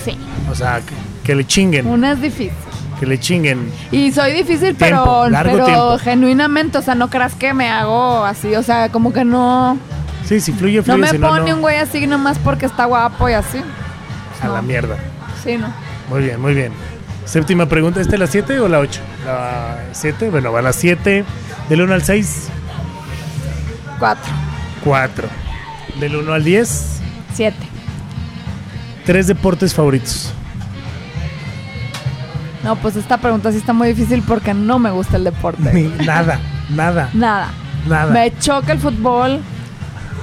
[0.05, 0.19] Sí,
[0.51, 0.93] O sea, que,
[1.25, 2.53] que le chinguen, una es difícil.
[3.01, 3.73] que le chinguen.
[3.91, 5.99] Y soy difícil, Tiempo, pero, pero tiempo.
[5.99, 9.79] genuinamente, o sea, no creas que me hago así, o sea, como que no,
[10.27, 11.57] Sí, si fluye, no fluye, me si no, pone no.
[11.57, 13.59] un güey así nomás porque está guapo y así.
[14.43, 14.63] A la no.
[14.63, 14.97] mierda.
[15.43, 15.69] Sí, no.
[16.09, 16.73] Muy bien, muy bien.
[17.25, 19.01] Séptima pregunta, ¿esta es la 7 o la 8?
[19.27, 21.25] La 7, bueno, va la 7.
[21.69, 22.49] Del 1 al 6,
[23.99, 24.31] Cuatro,
[24.85, 25.29] 4.
[26.01, 27.01] Del 1 al 10,
[27.33, 27.57] siete.
[29.07, 30.33] tres deportes favoritos.
[32.63, 35.71] No, pues esta pregunta sí está muy difícil porque no me gusta el deporte.
[35.73, 36.39] Ni- nada,
[36.71, 37.49] nada, Nada.
[37.87, 38.13] nada.
[38.13, 39.41] Me choca el fútbol,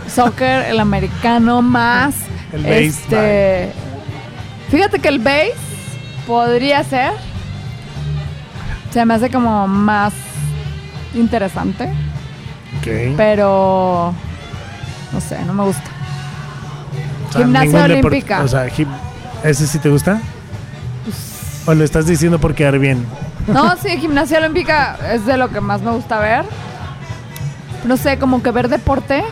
[0.08, 2.16] soccer, el americano más.
[2.52, 3.72] El base, Este,
[4.70, 5.54] fíjate que el base
[6.28, 7.12] podría ser.
[8.92, 10.14] Se me hace como más
[11.14, 11.86] interesante,
[12.80, 13.16] Ok.
[13.16, 14.14] pero
[15.14, 15.84] no sé, no me gusta.
[17.30, 18.42] O sea, Gimnasia olímpica.
[18.44, 18.68] o sea,
[19.46, 20.20] ¿ese sí te gusta?
[21.66, 23.06] ¿O lo estás diciendo por quedar bien?
[23.48, 26.44] No, sí, gimnasia olímpica es de lo que más me gusta ver.
[27.86, 29.24] No sé, como que ver deporte,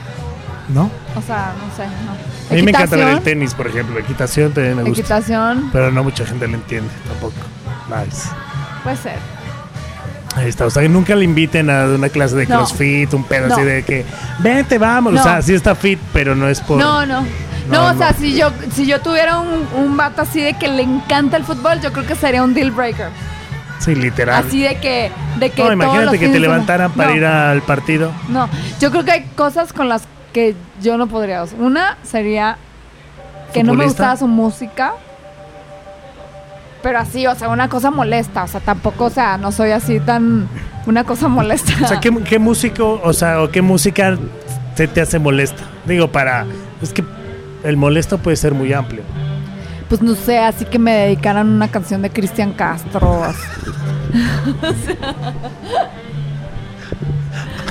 [0.70, 0.90] ¿no?
[1.16, 2.12] o sea, no sé, no.
[2.52, 4.00] A mí me encanta ver el tenis, por ejemplo.
[4.00, 5.00] Equitación también me gusta.
[5.02, 7.34] Equitación, Pero no mucha gente lo entiende tampoco.
[7.90, 8.28] Nice.
[8.84, 9.18] puede ser.
[10.36, 10.66] Ahí está.
[10.66, 12.58] O sea, que nunca le inviten a una clase de No.
[12.58, 13.56] crossfit, un pedo No.
[13.56, 14.06] así de que,
[14.40, 15.14] vente, vamos.
[15.14, 15.20] No.
[15.20, 16.80] O sea, sí está fit, pero no es por.
[16.80, 17.26] No, no.
[17.70, 20.82] No, o sea, si yo, si yo tuviera un, un vato así de que le
[20.82, 23.10] encanta el fútbol, yo creo que sería un deal breaker.
[23.78, 24.44] Sí, literal.
[24.46, 28.12] Así de que, de que no, imagínate que te levantaran para ir al partido.
[28.28, 28.50] No,
[28.80, 30.04] yo creo que hay cosas con las
[30.34, 31.44] que yo no podría.
[31.58, 32.58] Una sería
[33.54, 34.94] que no me gustaba su música.
[36.82, 38.44] Pero así, o sea, una cosa molesta.
[38.44, 40.48] O sea, tampoco, o sea, no soy así tan
[40.86, 41.74] una cosa molesta.
[41.84, 44.18] O sea, ¿qué, qué músico, o sea, o qué música
[44.76, 45.64] te, te hace molesta?
[45.86, 46.46] Digo, para.
[46.82, 47.04] Es que
[47.64, 49.04] el molesto puede ser muy amplio.
[49.90, 53.24] Pues no sé, así que me dedicaran una canción de Cristian Castro.
[53.24, 53.42] así.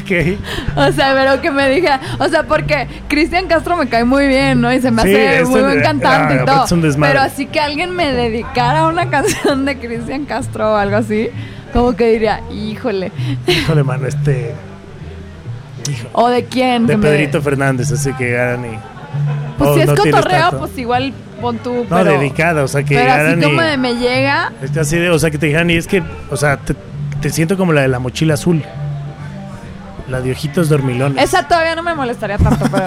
[0.08, 0.38] Ok.
[0.76, 4.60] O sea, pero que me diga, o sea, porque Cristian Castro me cae muy bien,
[4.60, 4.72] ¿no?
[4.72, 6.64] Y se me Sí, hace muy buen cantante ah, y aparte todo.
[6.64, 7.12] es un desmadre.
[7.14, 11.28] Pero así que alguien me dedicara una canción de Cristian Castro o algo así,
[11.72, 13.12] como que diría, híjole.
[13.46, 14.54] Híjole, mano, este.
[15.90, 16.08] Hijo.
[16.12, 16.86] ¿O de quién?
[16.86, 18.78] De me- Pedrito Fernández, así que llegaran y.
[19.56, 21.86] Pues Oh, si es no cotorreo, pues igual pon tú.
[21.88, 23.64] No, pero, dedicada, o sea, que Pero así como y.
[23.66, 26.02] de me llega, Es que así de, o sea, que te dijeran, y es que,
[26.30, 26.74] o sea, te,
[27.20, 28.62] te siento como la de la mochila azul.
[30.08, 31.22] La de ojitos dormilones.
[31.22, 32.86] esa todavía no me molestaría tanto, pero,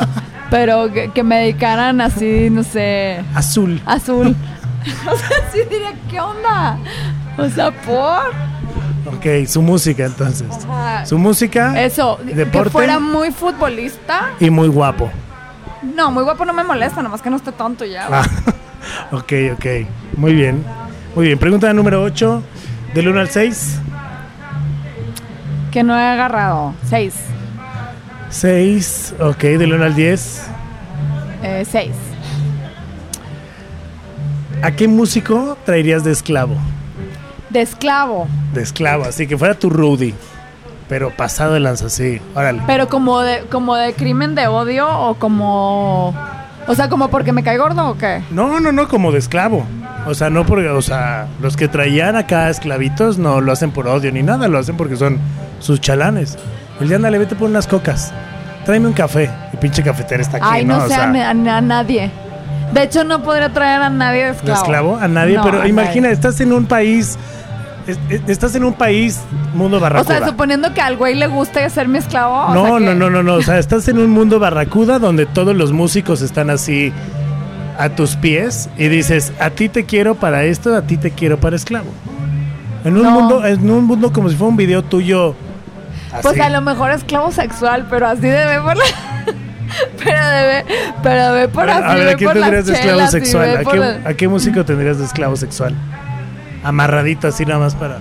[0.50, 3.82] pero que, que me dedicaran así, no sé, Azul.
[3.86, 4.36] azul.
[5.12, 6.78] o sea, sí diría, ¿qué onda?
[7.38, 8.52] O sea, por.
[9.16, 10.48] Ok, su música entonces.
[10.68, 11.06] Ajá.
[11.06, 14.30] Su música Eso, que deporte fuera muy futbolista.
[14.40, 15.12] y muy guapo.
[15.96, 18.08] No, muy guapo no me molesta, nomás que no esté tonto ya.
[18.12, 18.24] Ah,
[19.12, 19.66] ok, ok.
[20.18, 20.64] Muy bien.
[21.16, 21.40] Muy bien.
[21.40, 22.44] Pregunta número 8.
[22.94, 23.80] Del 1 al 6.
[25.72, 26.74] Que no he agarrado.
[26.90, 27.16] Seis.
[28.30, 29.16] 6.
[29.20, 30.42] Ok, del 1 al 10.
[31.44, 31.94] Eh, seis.
[34.62, 36.56] ¿A qué músico traerías de esclavo?
[37.50, 38.28] De esclavo.
[38.54, 40.14] De esclavo, así que fuera tu Rudy.
[40.88, 42.22] Pero pasado de lanza, sí.
[42.36, 42.62] Órale.
[42.68, 46.14] Pero como de, como de crimen de odio o como.
[46.68, 48.22] O sea, como porque me cae gordo o qué.
[48.30, 49.66] No, no, no, como de esclavo.
[50.08, 53.88] O sea, no porque, o sea, los que traían acá esclavitos no lo hacen por
[53.88, 55.20] odio ni nada, lo hacen porque son
[55.60, 56.38] sus chalanes.
[56.80, 58.12] El día ándale, vete por unas cocas.
[58.66, 59.30] Tráeme un café.
[59.54, 60.78] Y pinche cafetera está aquí, Ay, ¿no?
[60.78, 62.10] no O sé a, nadie.
[62.74, 64.60] De hecho, no podría traer a nadie de de esclavo.
[64.62, 66.14] esclavo a nadie, No, pero a imagina, nadie.
[66.14, 67.18] estás en un país,
[67.86, 69.20] es- es- estás en un país
[69.54, 70.18] mundo O barracuda.
[70.20, 72.34] sea, suponiendo que al güey le guste ser mi esclavo.
[72.34, 74.98] o no, sea que- no, no, no, no, o sea, estás en un mundo barracuda
[75.00, 76.92] donde todos los músicos están así
[77.78, 81.40] a tus pies y dices, a ti te quiero para esto, a ti te quiero
[81.40, 81.90] para esclavo.
[82.84, 83.12] En un No.
[83.12, 85.36] mundo, en un mundo como si fuera un video tuyo.
[86.22, 88.84] Pues a lo mejor esclavo sexual, pero así debe por la.
[90.04, 90.66] pero debe,
[91.04, 93.58] pero ve por A así, a ver, ve ¿a quién tendrías de esclavo chelas sexual?
[93.58, 95.74] ¿A qué, el- a qué músico tendrías de esclavo sexual?
[96.64, 98.00] Amarradito así nada más para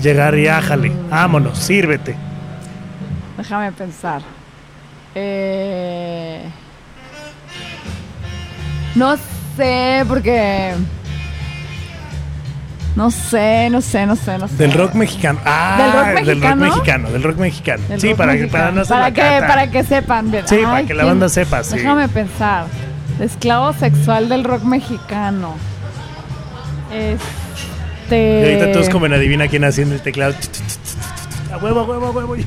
[0.00, 0.90] llegar y ájale.
[1.10, 2.16] Vámonos, sírvete.
[3.36, 4.22] Déjame pensar.
[5.14, 6.42] Eh...
[8.94, 9.16] No
[9.56, 10.72] sé, porque.
[12.94, 14.56] No sé, no sé, no sé, no sé.
[14.56, 15.38] Del rock mexicano.
[15.46, 17.10] Ah, ¿Del rock Del rock mexicano?
[17.10, 17.82] del rock mexicano.
[17.88, 19.46] Del sí, rock para que, para no para la que, cata.
[19.46, 20.46] para que sepan bien.
[20.46, 21.76] Sí, para que la banda sepa, sí.
[21.76, 22.66] Déjame pensar.
[23.18, 25.54] Esclavo sexual del rock mexicano.
[26.92, 28.40] Este.
[28.40, 30.34] Y ahorita todos como en adivina quién haciendo el teclado.
[31.50, 32.36] A huevo, a huevo, a huevo.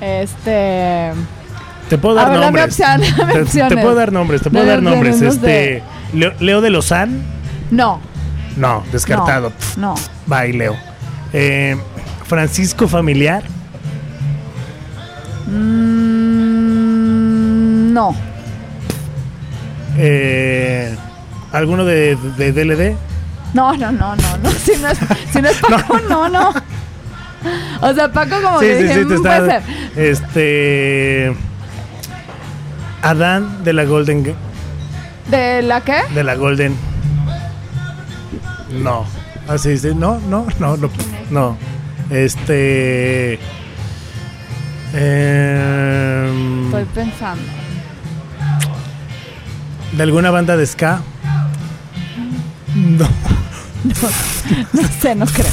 [0.00, 1.12] Este.
[1.88, 2.80] Te puedo A dar ver, dame nombres.
[2.80, 5.14] opción, dame te, puedo dar nombres, te puedo Dame dar nombres.
[5.14, 5.82] opciones, no Este,
[6.40, 7.22] Leo, de Lozán,
[7.70, 8.00] No.
[8.56, 9.52] no, descartado.
[9.76, 9.94] No.
[9.94, 10.00] no.
[10.26, 10.74] Bye, Leo.
[11.32, 11.76] Eh,
[12.26, 13.44] Francisco Familiar,
[16.56, 18.14] Mm, no.
[19.96, 20.96] eh,
[21.52, 22.96] alguno de, de DLD.
[23.54, 24.50] No, no, no, no, no.
[24.64, 24.98] Si no es,
[25.32, 26.28] si no es Paco, no.
[26.28, 26.52] no,
[27.80, 29.62] O sea, Paco como Sí, que sí, dije, sí, te "Mm, puede ser.
[29.96, 31.36] Este.
[33.02, 34.34] Adán de la Golden.
[35.30, 36.02] ¿De la qué?
[36.14, 36.74] De la Golden.
[38.82, 39.04] No.
[39.48, 39.94] Así dice.
[39.94, 40.90] No, no, no, no.
[41.30, 41.56] No.
[42.10, 43.34] Este.
[44.94, 47.42] em, Estoy pensando.
[49.92, 51.00] ¿De alguna banda de ska?
[52.74, 53.06] No.
[54.72, 55.46] No sé, no creo.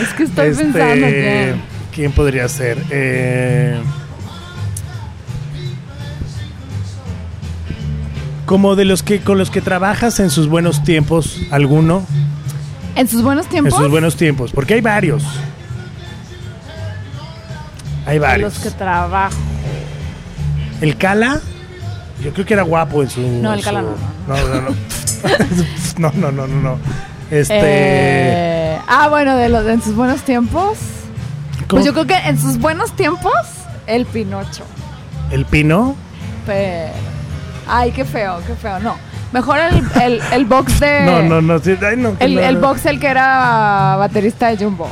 [0.00, 1.54] Es que estoy Este, pensando que.
[1.94, 2.82] ¿Quién podría ser?
[2.90, 3.78] Eh,
[8.44, 12.04] como de los que con los que trabajas en sus buenos tiempos, alguno
[12.94, 13.74] En sus buenos en tiempos.
[13.74, 15.22] sus buenos tiempos, porque hay varios.
[18.06, 18.54] Hay varios.
[18.54, 19.36] los que trabajo.
[20.80, 21.40] El Cala,
[22.22, 23.20] yo creo que era guapo en su.
[23.20, 23.96] No, el su- Cala no,
[24.28, 24.70] No, no, no.
[25.98, 26.78] no, no, no, no, no.
[27.30, 27.54] Este.
[27.60, 30.78] Eh, ah, bueno, de los en sus buenos tiempos.
[31.68, 31.68] ¿cómo?
[31.68, 33.32] Pues yo creo que en sus buenos tiempos,
[33.86, 34.64] el Pinocho.
[35.30, 35.96] El Pino.
[36.46, 36.92] Pero.
[37.68, 38.78] Ay, qué feo, qué feo.
[38.78, 38.96] No.
[39.32, 41.00] Mejor el, el, el box de.
[41.04, 41.58] No, no, no.
[41.58, 42.40] sí, ay, no, que El, no.
[42.42, 44.88] el box, el que era baterista de Jumbo.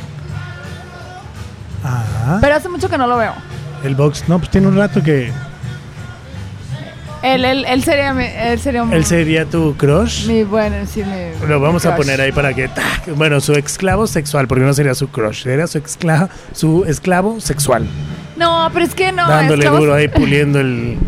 [1.85, 3.33] Ah, Pero hace mucho que no lo veo.
[3.85, 4.25] el box.
[4.29, 5.31] No, pues tiene un rato que.
[7.25, 10.27] Él, él, él sería mi, él sería un- ¿Él sería tu crush?
[10.29, 12.69] mi, bueno, sí, mi Lo vamos a poner ahí para que.
[12.69, 13.09] ¡tac!
[13.17, 17.87] Bueno, su esclavo sexual, porque no sería su crush, sería su, esclavo su esclavo sexual.
[18.37, 19.27] No, pero es que no.
[19.27, 20.99] dándole duro ahí, puliendo el.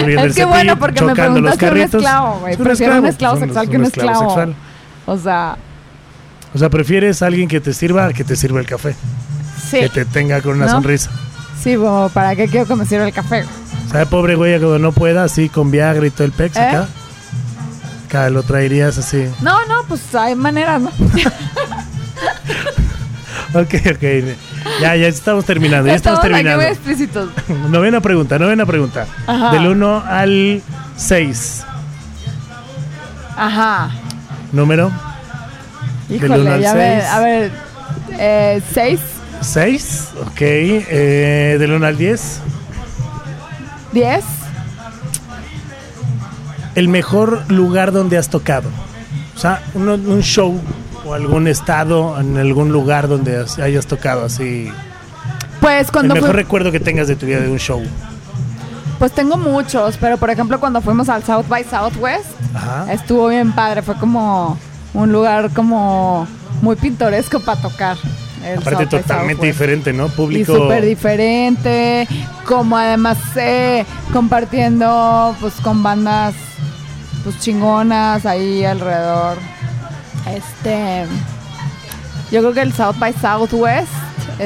[0.00, 2.52] puliendo el Es que bueno, cepillo, porque me preguntaste un esclavo, güey.
[2.54, 4.20] Es un Prefiero un esclavo sexual que un esclavo.
[4.20, 4.54] sexual.
[5.06, 5.56] O sea,
[6.54, 8.96] O sea, prefieres a alguien que te sirva que te sirva el café.
[9.70, 9.78] sí.
[9.78, 10.72] Que te tenga con una ¿No?
[10.72, 11.10] sonrisa.
[11.62, 13.44] Sí, como, ¿para qué quiero que me sirva el café?
[13.90, 16.60] ¿Sabe, pobre güey, cuando no pueda, así con Viagra y todo el pex ¿Eh?
[16.60, 16.88] acá?
[18.06, 19.28] Acá lo traerías así.
[19.40, 20.90] No, no, pues hay maneras, ¿no?
[23.54, 24.02] Ok, ok.
[24.82, 25.88] Ya, ya estamos terminando.
[25.88, 26.62] Ya estamos aquí terminando.
[26.62, 27.30] explícitos.
[27.70, 29.06] Novena pregunta, novena pregunta.
[29.26, 29.52] Ajá.
[29.52, 30.62] Del 1 al
[30.96, 31.64] 6.
[33.36, 33.90] Ajá.
[34.52, 34.90] Número
[36.10, 37.10] Híjole, uno al ya ve, seis.
[37.12, 37.50] a ver,
[38.18, 39.00] eh, seis,
[39.40, 40.08] 6.
[40.26, 40.40] Ok.
[40.40, 42.40] Eh, del 1 al 10.
[43.92, 44.24] diez,
[46.74, 48.68] El mejor lugar donde has tocado.
[49.34, 50.60] O sea, un, un show
[51.06, 54.70] o algún estado en algún lugar donde has- hayas tocado así.
[55.60, 57.82] pues El cuando mejor fui- recuerdo que tengas de tu vida de un show.
[58.98, 62.92] pues tengo muchos, pero por ejemplo cuando fuimos al South by Southwest, Ajá.
[62.92, 64.58] estuvo bien padre, fue como
[64.94, 66.26] un lugar como
[66.62, 67.96] muy pintoresco para tocar.
[68.46, 70.06] El Aparte South totalmente diferente, ¿no?
[70.06, 70.54] Y Público.
[70.56, 72.06] súper diferente,
[72.46, 76.34] como además eh, compartiendo pues con bandas
[77.24, 79.36] pues chingonas ahí alrededor.
[80.34, 81.04] Este,
[82.30, 83.88] yo creo que el South by Southwest.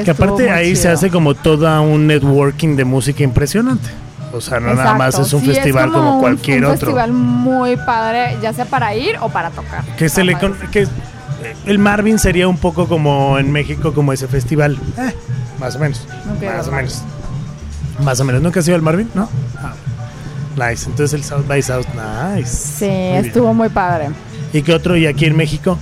[0.05, 3.89] Que aparte ahí se hace como toda un networking de música impresionante.
[4.33, 6.77] O sea, no nada más es un sí, festival como, un- cualquier un otro.
[6.77, 9.83] festival muy padre, ya sea para ir o para tocar.
[9.97, 10.87] Que se le con- que
[11.65, 14.77] el Marvin sería un poco como en México como ese festival.
[14.97, 15.13] Eh,
[15.59, 16.07] más o menos.
[16.41, 17.03] Más o menos.
[18.03, 18.41] Más o menos.
[18.41, 19.09] ¿Nunca has ido al Marvin?
[19.13, 19.29] No.
[19.57, 19.73] Ah,
[20.55, 20.89] nice.
[20.89, 21.85] Entonces el South by South.
[22.35, 22.49] Nice.
[22.79, 23.25] Sí, Muy bien.
[23.25, 24.09] estuvo muy padre.
[24.53, 24.95] ¿Y qué otro?
[24.97, 25.77] ¿Y aquí en México?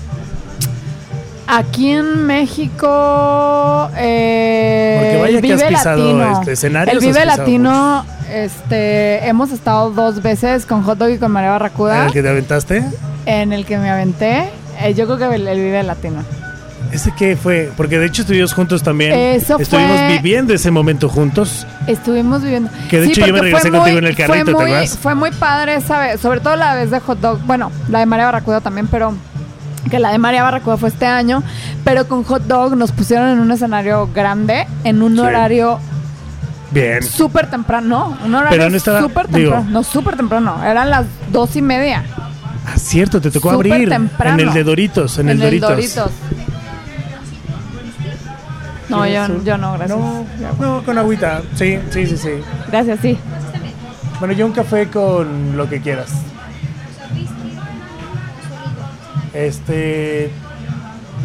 [1.51, 6.39] Aquí en México, eh, Porque vaya el que has Vive pisado, Latino.
[6.39, 11.31] este, escenarios, el Vive Latino, este, hemos estado dos veces con Hot Dog y con
[11.31, 12.83] María ¿En Barracuda, el que te aventaste?
[13.25, 14.51] en el que me aventé.
[14.81, 16.23] Eh, yo creo que el, el Vive Latino.
[16.91, 17.71] ¿Ese qué fue?
[17.77, 19.13] Porque de hecho estuvimos juntos también.
[19.13, 21.67] Eso Estuvimos fue- viviendo ese momento juntos.
[21.85, 22.71] Estuvimos viviendo.
[22.89, 24.97] Que de hecho yo me regresé contigo en el carrito, fue ¿te muy, acuerdas?
[24.97, 27.39] Fue muy padre esa vez, sobre todo la vez de Hot Dog.
[27.45, 29.13] Bueno, la de María Barracuda también, pero
[29.91, 31.43] que la de María Barracuda fue este año.
[31.83, 35.19] Pero con Hot Dog nos pusieron en un escenario grande, en un Sí.
[35.19, 35.79] horario
[36.71, 37.03] Bien.
[37.03, 38.17] súper temprano.
[38.25, 39.69] Un Pero horario no estaba- súper digo- temprano.
[39.69, 40.63] No, súper temprano.
[40.65, 42.03] Eran las dos y media.
[42.69, 43.89] Ah, cierto, te tocó Súper abrir.
[43.89, 44.39] temprano.
[44.41, 45.17] En el de Doritos.
[45.17, 45.69] En, el Doritos.
[48.89, 49.99] No, ¿Quieres yo, yo no, gracias.
[49.99, 50.25] No,
[50.59, 51.41] no, con agüita.
[51.55, 52.29] Sí, sí, sí, sí.
[52.71, 53.17] Gracias, sí.
[54.19, 56.11] Bueno, yo un café con lo que quieras.
[59.33, 60.31] Este.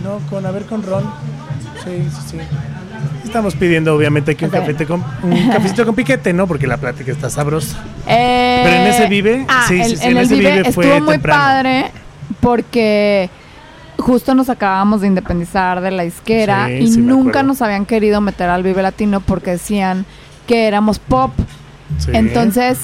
[0.02, 1.04] No, con, a ver, con ron.
[1.84, 2.38] Sí, sí, sí.
[3.34, 6.46] Estamos pidiendo, obviamente, que un, cafete con, un cafecito con piquete, ¿no?
[6.46, 7.82] Porque la plática está sabrosa.
[8.06, 10.50] Eh, Pero en ese Vive, ah, sí, sí, en- sí, en, en el ese Vive,
[10.52, 11.42] Vive fue estuvo muy temprano.
[11.42, 11.90] padre
[12.38, 13.28] porque
[13.98, 18.20] justo nos acabamos de independizar de la isquera Sí, y sí nunca nos habían querido
[18.20, 20.06] meter al Vive Latino porque decían
[20.46, 21.32] que éramos pop.
[21.98, 22.12] Sí.
[22.14, 22.78] Entonces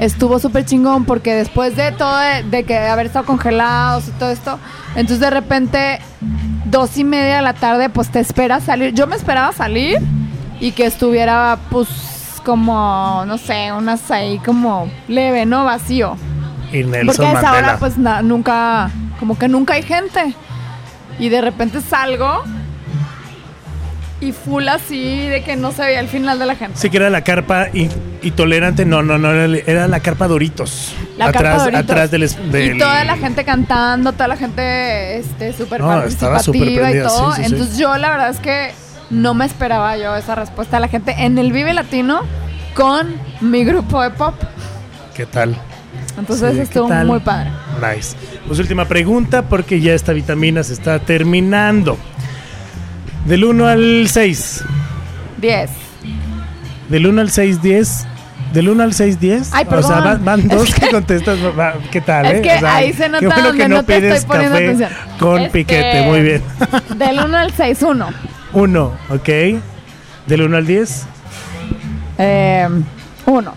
[0.00, 4.30] estuvo súper chingón porque después de todo, de, de que haber estado congelados y todo
[4.32, 4.58] esto,
[4.96, 6.00] entonces de repente
[6.64, 8.92] dos y media de la tarde pues te esperas salir.
[8.94, 9.98] Yo me esperaba salir
[10.60, 11.88] y que estuviera pues
[12.44, 15.64] como, no sé, unas ahí como leve, ¿no?
[15.64, 16.16] Vacío.
[16.72, 17.68] Y Nelson Porque a esa Mandela.
[17.68, 18.90] hora pues na- nunca,
[19.20, 20.34] como que nunca hay gente.
[21.18, 22.42] Y de repente salgo
[24.22, 26.78] y full así de que no se veía el final de la gente.
[26.78, 27.88] Sí que era la carpa y,
[28.22, 30.94] y tolerante, no, no, no, era, la carpa Doritos.
[31.18, 31.82] La atrás, carpa Doritos.
[31.82, 37.00] atrás del, Y toda la gente cantando, toda la gente este súper No, participativa y
[37.02, 37.32] todo.
[37.32, 37.52] sí, sí, sí.
[37.52, 38.70] Entonces yo la verdad es que
[39.10, 42.20] no me esperaba yo esa respuesta de la gente en el Vive Latino
[42.74, 44.34] con mi grupo de pop.
[45.14, 45.56] ¿Qué tal?
[46.16, 47.06] Entonces Sí, ¿qué estuvo tal?
[47.06, 47.50] muy padre.
[47.80, 48.16] Nice.
[48.46, 51.98] Pues última pregunta porque ya esta vitamina se está terminando.
[53.26, 54.64] Del 1 al 6.
[55.38, 55.70] 10.
[56.88, 58.06] Del 1 al 6, 10.
[58.52, 59.50] Del 1 al 6, 10.
[59.52, 60.04] Ay, O sea, perdón.
[60.04, 61.38] van, van dos Es que que- contestas.
[61.58, 62.26] va- ¿Qué tal?
[62.26, 62.42] Es eh?
[62.42, 64.28] que O sea, ahí se qué nota bueno donde que no, no te pides estoy
[64.28, 64.90] poniendo café atención.
[65.18, 66.02] con Este, piquete.
[66.06, 66.42] Muy bien.
[66.98, 68.08] Del 1 al 6, 1.
[68.52, 69.28] 1, ok.
[70.26, 71.02] Del 1 al 10.
[72.18, 72.68] Eh,
[73.26, 73.54] 1.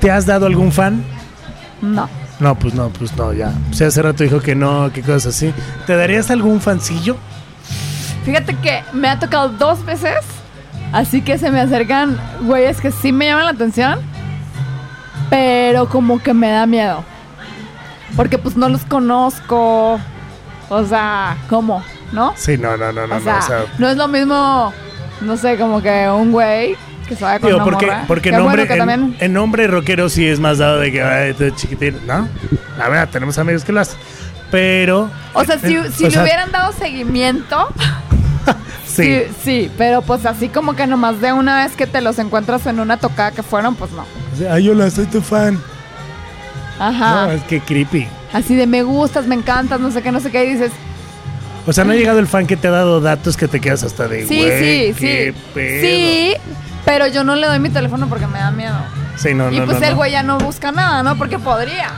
[0.00, 1.02] ¿Te has dado algún fan?
[1.80, 2.08] No.
[2.40, 3.52] No, pues no, pues no, ya.
[3.70, 5.54] O sea, hace rato dijo que no, que cosas así.
[5.86, 7.16] ¿Te darías algún fancillo?
[8.24, 10.16] Fíjate que me ha tocado dos veces,
[10.92, 13.98] así que se me acercan güeyes que sí me llaman la atención.
[15.30, 17.04] pero como que me da miedo.
[18.16, 19.98] Porque pues no los conozco.
[20.68, 21.82] O sea, ¿cómo?
[22.12, 22.32] ¿No?
[22.36, 23.16] Sí, no, no, no, no.
[23.16, 24.72] o, no, sea, o sea, no es lo mismo,
[25.20, 26.76] no sé, como que un güey
[27.08, 28.04] que se vaya con digo, una porque, morra.
[28.06, 29.16] porque Qué en, bueno nombre, en, también...
[29.18, 32.28] en nombre rockero sí es más dado de que ay, chiquitín, ¿no?
[32.78, 33.98] La verdad, tenemos amigos que lo hacen.
[34.50, 35.10] Pero.
[35.32, 37.68] O sea, si, eh, si o le sea, hubieran dado seguimiento,
[38.94, 39.02] Sí.
[39.02, 42.66] sí, sí, pero pues así como que nomás de una vez que te los encuentras
[42.66, 44.04] en una tocada que fueron, pues no.
[44.50, 45.60] Ay, hola, soy tu fan.
[46.78, 47.26] Ajá.
[47.26, 48.08] No, es que creepy.
[48.32, 50.72] Así de me gustas, me encantas, no sé qué, no sé qué, y dices,
[51.66, 53.82] O sea, no ha llegado el fan que te ha dado datos que te quedas
[53.84, 54.26] hasta de.
[54.26, 55.40] sí, "Güey, sí, qué sí.
[55.54, 55.80] pedo".
[55.80, 56.34] Sí,
[56.84, 58.76] pero yo no le doy mi teléfono porque me da miedo.
[59.16, 61.16] Sí, no, y no, pues no, el güey ya no busca nada, ¿no?
[61.16, 61.90] Porque podría.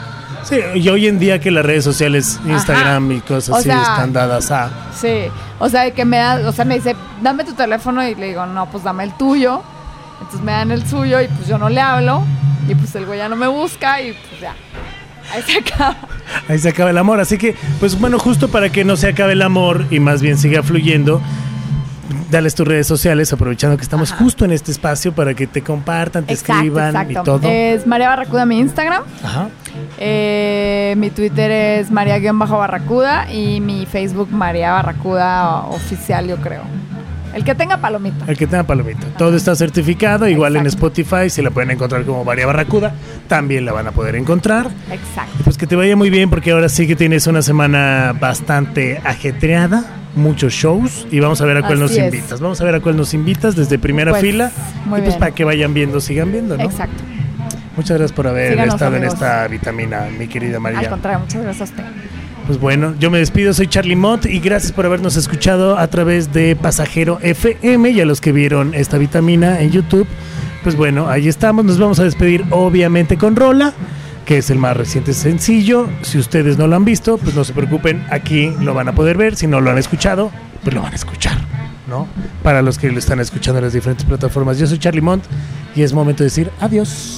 [0.49, 3.83] Sí, y hoy en día que las redes sociales, Instagram y cosas O así sea,
[3.83, 4.71] están dadas a.
[4.95, 5.25] Sí,
[5.59, 8.47] o sea, que me da, o sea, me dice, dame tu teléfono y le digo,
[8.47, 9.63] no, pues dame el tuyo.
[10.21, 12.23] Entonces me dan el suyo y pues yo no le hablo
[12.69, 14.55] y pues el güey ya no me busca y pues ya.
[15.33, 15.97] Ahí se acaba.
[16.49, 17.21] Ahí se acaba el amor.
[17.21, 20.39] Así que, pues bueno, justo para que no se acabe el amor y más bien
[20.39, 21.21] siga fluyendo,
[22.31, 24.23] dales tus redes sociales, aprovechando que estamos Ajá.
[24.25, 27.41] justo en este espacio para que te compartan, te Exacto, escriban y todo.
[27.49, 29.03] Es María Barracuda mi Instagram.
[29.23, 29.49] Ajá.
[29.99, 36.63] Eh, mi Twitter es María-Barracuda y mi Facebook María Barracuda oficial, yo creo.
[37.35, 38.25] El que tenga palomita.
[38.29, 39.07] El que tenga palomita.
[39.19, 40.67] Todo está certificado, igual en.
[40.67, 42.95] Spotify, si la pueden encontrar como María Barracuda,
[43.29, 44.71] también la van a poder encontrar.
[44.91, 45.37] Exacto.
[45.39, 49.03] Y pues que te vaya muy bien porque ahora sí que tienes una semana bastante
[49.05, 49.85] ajetreada,
[50.17, 51.99] muchos shows y vamos a ver a cuál Así nos es.
[52.15, 52.41] invitas.
[52.41, 54.51] Vamos a ver a cuál nos invitas desde primera Pues, fila
[54.87, 55.19] muy y pues bien.
[55.21, 56.65] para que vayan viendo, sigan viendo, ¿no?
[56.65, 57.03] Exacto.
[57.77, 59.13] Muchas gracias por haber Síganos, estado amigos.
[59.15, 60.89] en esta vitamina, mi querida Al María.
[60.91, 61.85] contrario, muchas gracias a usted.
[62.47, 66.33] Pues bueno, yo me despido, soy Charlie Mott y gracias por habernos escuchado a través
[66.33, 70.07] de Pasajero FM y a los que vieron esta vitamina en YouTube.
[70.63, 73.75] Pues bueno, ahí estamos, nos vamos a despedir obviamente con Rola,
[74.27, 75.89] que es el más reciente sencillo.
[76.03, 79.17] Si ustedes no lo han visto, pues no se preocupen, aquí lo van a poder
[79.17, 79.37] ver.
[79.37, 80.31] Si no lo han escuchado,
[80.63, 81.39] pues lo van a escuchar,
[81.87, 82.07] ¿no?
[82.43, 84.59] Para los que lo están escuchando en las diferentes plataformas.
[84.59, 85.25] Yo soy Charlie Mont
[85.75, 87.17] y es momento de decir adiós.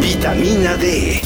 [0.00, 1.20] Vitamina D.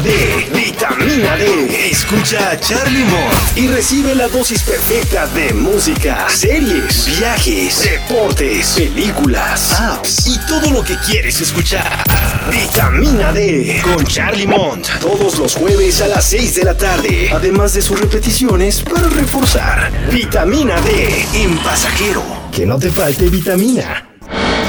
[0.00, 1.90] Vitamina D, vitamina D.
[1.90, 9.78] Escucha a Charlie Mont y recibe la dosis perfecta de música, series, viajes, deportes, películas,
[9.78, 12.04] apps y todo lo que quieres escuchar.
[12.50, 17.74] Vitamina D con Charlie Mont todos los jueves a las 6 de la tarde, además
[17.74, 19.90] de sus repeticiones para reforzar.
[20.10, 22.22] Vitamina D en pasajero.
[22.50, 24.06] Que no te falte vitamina.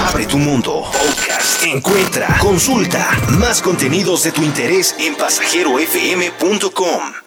[0.09, 0.91] Abre tu mundo.
[1.71, 7.20] Encuentra, consulta más contenidos de tu interés en pasajerofm.com.